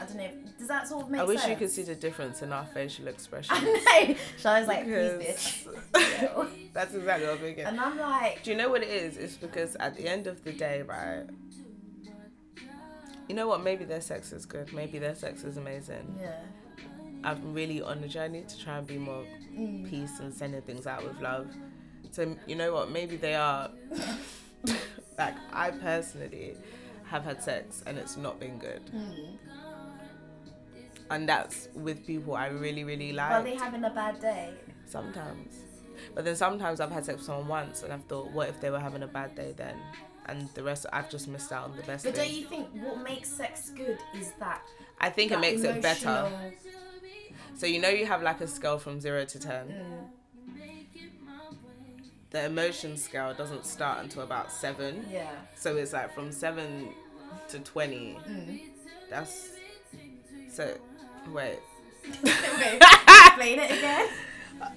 I 0.00 0.04
don't 0.06 0.16
know. 0.16 0.24
If, 0.24 0.58
Does 0.58 0.68
that 0.68 0.88
sort 0.88 1.04
of 1.04 1.10
make 1.10 1.20
sense? 1.20 1.28
I 1.30 1.32
wish 1.32 1.40
sense? 1.42 1.50
you 1.50 1.56
could 1.56 1.70
see 1.70 1.82
the 1.82 1.94
difference 1.94 2.40
in 2.42 2.52
our 2.52 2.64
facial 2.66 3.06
expressions. 3.14 3.60
I 3.62 4.06
know. 4.08 4.14
Shall's 4.38 4.66
like, 4.66 4.86
Because- 4.86 5.22
please, 5.22 5.68
bitch. 5.94 6.48
That's 6.72 6.94
exactly 6.94 7.26
what 7.26 7.34
I'm 7.36 7.40
thinking. 7.40 7.64
and 7.64 7.78
I'm 7.80 7.98
like, 7.98 8.42
Do 8.42 8.50
you 8.50 8.56
know 8.56 8.70
what 8.70 8.82
it 8.82 8.88
is? 8.88 9.16
It's 9.16 9.36
because 9.36 9.76
at 9.76 9.96
the 9.96 10.08
end 10.08 10.26
of 10.26 10.42
the 10.44 10.52
day, 10.52 10.82
right? 10.82 11.24
You 13.28 13.34
know 13.34 13.46
what? 13.46 13.62
Maybe 13.62 13.84
their 13.84 14.00
sex 14.00 14.32
is 14.32 14.46
good. 14.46 14.72
Maybe 14.72 14.98
their 14.98 15.14
sex 15.14 15.44
is 15.44 15.56
amazing. 15.56 16.18
yeah. 16.20 16.40
I'm 17.24 17.54
really 17.54 17.80
on 17.80 18.02
a 18.02 18.08
journey 18.08 18.42
to 18.48 18.58
try 18.58 18.78
and 18.78 18.86
be 18.86 18.98
more 18.98 19.24
Mm. 19.54 19.88
peace 19.88 20.18
and 20.18 20.32
sending 20.34 20.62
things 20.62 20.86
out 20.86 21.04
with 21.04 21.20
love. 21.20 21.46
So 22.10 22.36
you 22.46 22.56
know 22.56 22.72
what? 22.72 22.90
Maybe 22.90 23.16
they 23.16 23.34
are. 23.34 23.70
like 25.18 25.34
I 25.52 25.70
personally 25.70 26.56
have 27.04 27.22
had 27.24 27.42
sex 27.42 27.82
and 27.86 27.98
it's 27.98 28.16
not 28.16 28.40
been 28.40 28.58
good, 28.58 28.80
Mm. 28.92 29.36
and 31.10 31.28
that's 31.28 31.68
with 31.74 32.04
people 32.06 32.34
I 32.34 32.46
really 32.48 32.82
really 32.84 33.12
like. 33.12 33.30
Are 33.30 33.42
they 33.42 33.54
having 33.56 33.84
a 33.84 33.90
bad 33.90 34.18
day? 34.20 34.50
Sometimes. 34.86 35.54
But 36.14 36.24
then 36.24 36.36
sometimes 36.36 36.80
I've 36.80 36.90
had 36.90 37.04
sex 37.04 37.18
with 37.18 37.26
someone 37.26 37.48
once 37.48 37.82
and 37.82 37.92
I've 37.92 38.04
thought, 38.04 38.30
what 38.32 38.48
if 38.48 38.60
they 38.60 38.70
were 38.70 38.80
having 38.80 39.02
a 39.02 39.06
bad 39.06 39.34
day 39.34 39.54
then? 39.56 39.76
And 40.26 40.48
the 40.54 40.62
rest, 40.62 40.86
I've 40.92 41.10
just 41.10 41.26
missed 41.28 41.50
out 41.52 41.64
on 41.70 41.76
the 41.76 41.82
best 41.82 42.04
But 42.04 42.14
don't 42.14 42.30
you 42.30 42.44
think 42.46 42.68
what 42.74 43.02
makes 43.02 43.28
sex 43.28 43.70
good 43.70 43.98
is 44.14 44.32
that? 44.38 44.62
I 45.00 45.10
think 45.10 45.30
it 45.32 45.34
that 45.34 45.40
makes 45.40 45.62
it 45.62 45.82
better. 45.82 46.30
So 47.56 47.66
you 47.66 47.80
know 47.80 47.88
you 47.88 48.06
have 48.06 48.22
like 48.22 48.40
a 48.40 48.46
scale 48.46 48.78
from 48.78 49.00
zero 49.00 49.24
to 49.24 49.38
ten. 49.38 49.66
Mm, 49.68 50.08
The 52.30 52.44
emotion 52.46 52.96
scale 52.96 53.34
doesn't 53.34 53.66
start 53.66 53.98
until 54.02 54.22
about 54.22 54.50
seven. 54.52 55.04
yeah. 55.10 55.30
So 55.54 55.76
it's 55.76 55.92
like 55.92 56.14
from 56.14 56.32
seven 56.32 56.88
to 57.48 57.58
twenty. 57.58 58.18
Mm. 58.28 58.60
That's 59.10 59.50
so. 60.50 60.76
Wait. 61.30 61.58
Wait, 62.24 62.82
explain 62.82 63.58
it 63.58 63.70
again. 63.70 64.08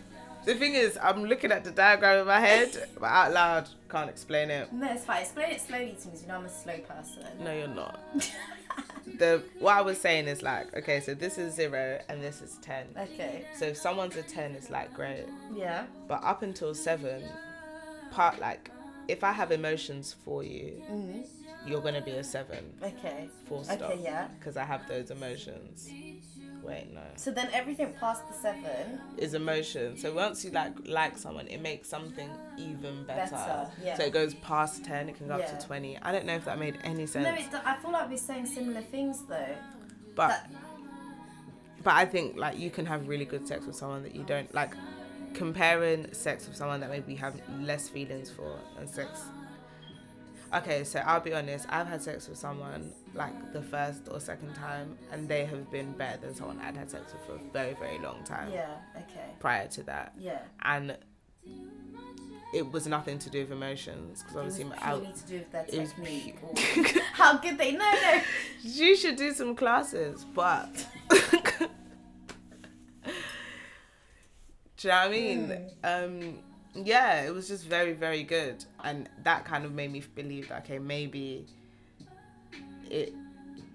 The 0.46 0.54
thing 0.56 0.76
is, 0.76 0.98
I'm 1.02 1.24
looking 1.26 1.52
at 1.52 1.64
the 1.64 1.72
diagram 1.72 2.20
in 2.22 2.28
my 2.28 2.40
head, 2.40 2.88
but 3.00 3.08
out 3.08 3.34
loud 3.34 3.70
can't 3.90 4.10
explain 4.10 4.50
it. 4.52 4.72
No, 4.72 4.92
it's 4.92 5.04
fine. 5.06 5.22
Explain 5.22 5.52
it 5.52 5.62
slowly 5.62 5.96
to 6.02 6.08
me. 6.10 6.14
You 6.22 6.28
know 6.28 6.36
I'm 6.36 6.46
a 6.46 6.50
slow 6.50 6.78
person. 6.80 7.24
No, 7.44 7.52
you're 7.52 7.68
not. 7.68 8.00
the 9.18 9.44
what 9.60 9.76
I 9.78 9.82
was 9.82 9.98
saying 10.00 10.28
is 10.28 10.44
like, 10.44 10.76
okay, 10.78 11.00
so 11.00 11.14
this 11.14 11.38
is 11.38 11.56
zero 11.56 12.00
and 12.10 12.22
this 12.22 12.42
is 12.42 12.58
ten. 12.62 12.86
okay. 12.98 13.46
So 13.58 13.66
if 13.66 13.78
someone's 13.78 14.16
a 14.18 14.24
ten, 14.24 14.52
it's 14.52 14.70
like 14.70 14.94
great. 14.94 15.26
Yeah. 15.54 15.86
But 16.08 16.24
up 16.24 16.42
until 16.44 16.74
seven, 16.76 17.24
part 18.12 18.40
like, 18.40 18.70
if 19.08 19.24
I 19.24 19.32
have 19.32 19.52
emotions 19.52 20.16
for 20.26 20.44
you, 20.44 20.82
Mm. 20.92 21.26
you're 21.66 21.82
gonna 21.82 22.02
be 22.02 22.12
a 22.12 22.24
seven. 22.24 22.74
Okay. 22.84 23.30
Full 23.48 23.64
stop. 23.64 23.82
Okay. 23.82 24.02
Yeah. 24.04 24.28
Because 24.40 24.58
I 24.58 24.64
have 24.64 24.88
those 24.88 25.10
emotions. 25.12 25.90
Wait, 26.68 26.94
no. 26.94 27.02
So 27.16 27.32
then 27.32 27.50
everything 27.54 27.94
past 28.00 28.28
the 28.28 28.34
seven. 28.34 29.00
Is 29.18 29.34
emotion. 29.34 29.98
So 29.98 30.14
once 30.14 30.44
you 30.44 30.52
like 30.52 30.74
like 30.88 31.18
someone, 31.18 31.48
it 31.48 31.62
makes 31.62 31.88
something 31.90 32.30
even 32.58 33.04
better. 33.06 33.32
Better, 33.36 33.70
yeah. 33.84 33.96
So 33.98 34.04
it 34.04 34.14
goes 34.14 34.34
past 34.36 34.84
ten, 34.84 35.10
it 35.10 35.16
can 35.18 35.28
go 35.28 35.38
Yeah. 35.38 35.46
up 35.46 35.60
to 35.60 35.66
twenty. 35.66 35.98
I 36.02 36.12
don't 36.12 36.26
know 36.26 36.36
if 36.36 36.46
that 36.46 36.60
made 36.60 36.78
any 36.84 37.06
sense. 37.06 37.26
No, 37.26 37.34
it, 37.34 37.64
I 37.66 37.76
feel 37.78 37.92
like 37.92 38.10
we're 38.10 38.18
saying 38.18 38.46
similar 38.48 38.82
things 38.82 39.24
though. 39.30 39.56
but 40.16 40.28
that- 40.30 40.50
but 41.84 41.94
I 41.94 42.06
think 42.06 42.36
like 42.38 42.58
you 42.58 42.72
can 42.72 42.86
have 42.88 43.08
really 43.08 43.26
good 43.26 43.48
sex 43.48 43.66
with 43.68 43.76
someone 43.76 44.02
that 44.04 44.16
you 44.16 44.24
don't 44.24 44.52
like 44.56 44.74
comparing 45.36 46.12
sex 46.14 46.48
with 46.48 46.56
someone 46.56 46.80
that 46.80 46.90
maybe 46.90 47.12
you 47.14 47.20
have 47.20 47.36
less 47.60 47.90
feelings 47.90 48.32
for 48.32 48.58
and 48.80 48.90
sex 48.90 49.22
okay 50.56 50.84
so 50.84 51.00
I'll 51.06 51.20
be 51.20 51.34
honest 51.34 51.66
I've 51.70 51.88
had 51.88 52.02
sex 52.02 52.28
with 52.28 52.38
someone 52.38 52.92
like 53.14 53.54
the 53.54 53.62
first 53.62 54.08
or 54.12 54.20
second 54.20 54.54
time 54.56 54.98
and 55.12 55.28
they 55.28 55.46
have 55.46 55.70
been 55.72 55.92
better 55.94 56.18
than 56.18 56.36
someone 56.36 56.60
I'd 56.60 56.78
had 56.78 56.90
sex 56.92 57.14
with 57.14 57.22
for 57.26 57.34
a 57.36 57.52
very 57.52 57.74
very 57.74 58.00
long 58.00 58.24
time 58.24 58.52
Yeah. 58.52 58.76
Okay. 58.98 59.26
prior 59.40 59.68
to 59.70 59.84
that 59.84 60.14
Yeah. 60.18 60.40
and 60.64 60.98
it 62.54 62.72
was 62.72 62.88
nothing 62.88 63.20
to 63.20 63.30
do 63.30 63.42
with 63.42 63.52
emotions 63.52 64.22
because 64.24 64.38
obviously 64.38 64.64
It 64.64 64.70
was 64.70 64.78
obviously 64.82 65.08
my, 65.08 65.14
to 65.14 65.28
do 65.28 65.38
with 65.40 65.52
their 65.52 65.66
technique. 65.66 66.40
pu- 66.40 66.82
or 66.82 67.02
how 67.14 67.38
good 67.38 67.58
they 67.58 67.72
know. 67.74 67.92
No. 67.92 68.22
you 68.62 68.96
should 68.96 69.18
do 69.18 69.34
some 69.34 69.56
classes, 69.56 70.26
but 70.34 70.88
do 71.10 71.18
you 74.82 74.90
know 74.90 74.96
what 74.96 75.08
I 75.08 75.10
mean? 75.10 75.70
Um, 75.84 76.40
yeah, 76.76 77.22
it 77.24 77.34
was 77.34 77.48
just 77.48 77.66
very, 77.66 77.94
very 77.94 78.24
good, 78.24 78.64
and 78.84 79.10
that 79.24 79.46
kind 79.46 79.66
of 79.66 79.74
made 79.74 79.92
me 79.92 80.04
believe 80.16 80.50
that 80.50 80.64
okay, 80.64 80.80
maybe 80.80 81.46
it 82.90 83.14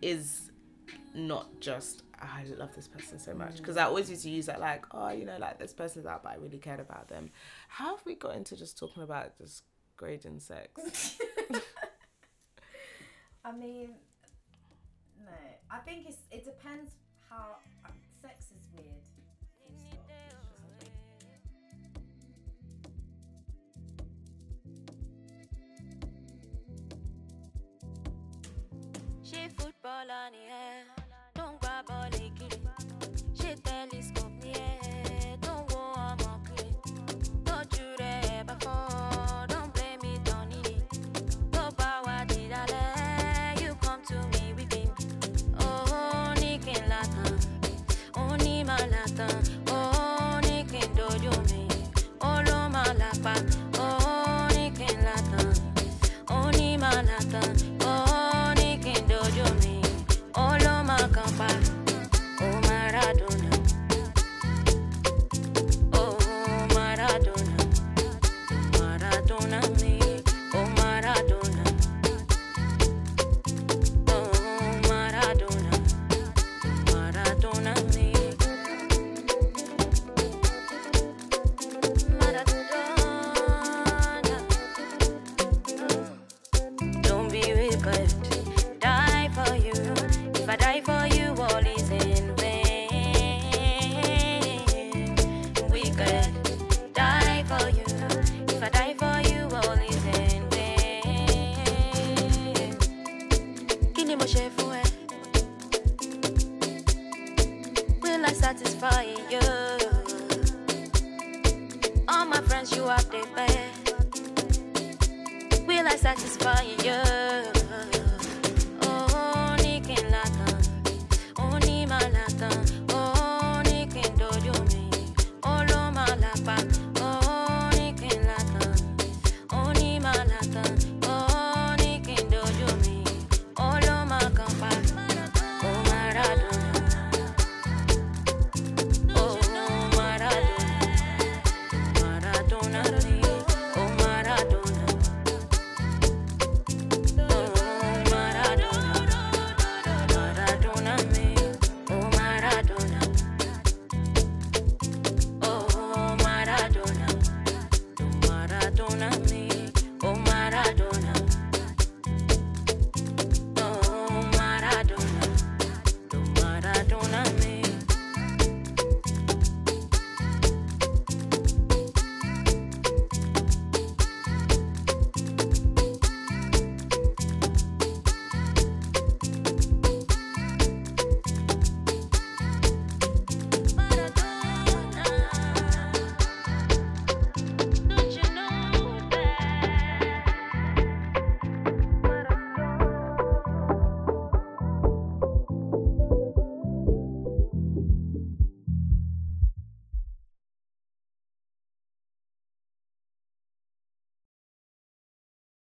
is 0.02 0.50
not 1.14 1.48
just 1.60 2.02
"Ah, 2.20 2.38
I 2.38 2.44
love 2.56 2.74
this 2.74 2.88
person 2.88 3.18
so 3.18 3.34
much 3.34 3.56
because 3.56 3.76
I 3.76 3.84
always 3.84 4.10
used 4.10 4.22
to 4.24 4.30
use 4.30 4.46
that 4.46 4.60
like 4.60 4.84
oh 4.92 5.10
you 5.10 5.24
know 5.24 5.36
like 5.38 5.58
this 5.58 5.72
person's 5.72 6.06
out 6.06 6.22
but 6.22 6.32
I 6.32 6.36
really 6.36 6.58
cared 6.58 6.80
about 6.80 7.08
them. 7.08 7.30
How 7.68 7.96
have 7.96 8.04
we 8.06 8.14
got 8.14 8.36
into 8.36 8.56
just 8.56 8.78
talking 8.78 9.02
about 9.02 9.36
just 9.38 9.64
grading 9.96 10.40
sex? 10.40 11.18
I 13.44 13.52
mean, 13.52 13.90
no. 15.24 15.32
I 15.70 15.78
think 15.78 16.06
it's 16.08 16.18
it 16.30 16.44
depends 16.44 16.92
how 17.28 17.56
ẹ 29.64 30.84
tó 31.36 31.44
ń 31.50 31.54
gbá 31.60 31.74
bọ́ọ̀lù 31.88 32.24
kiri 32.38 32.58
ṣé 33.38 33.50
telescope 33.66 34.36
ni 34.42 34.50
ẹ 34.66 34.70
good. 87.90 88.29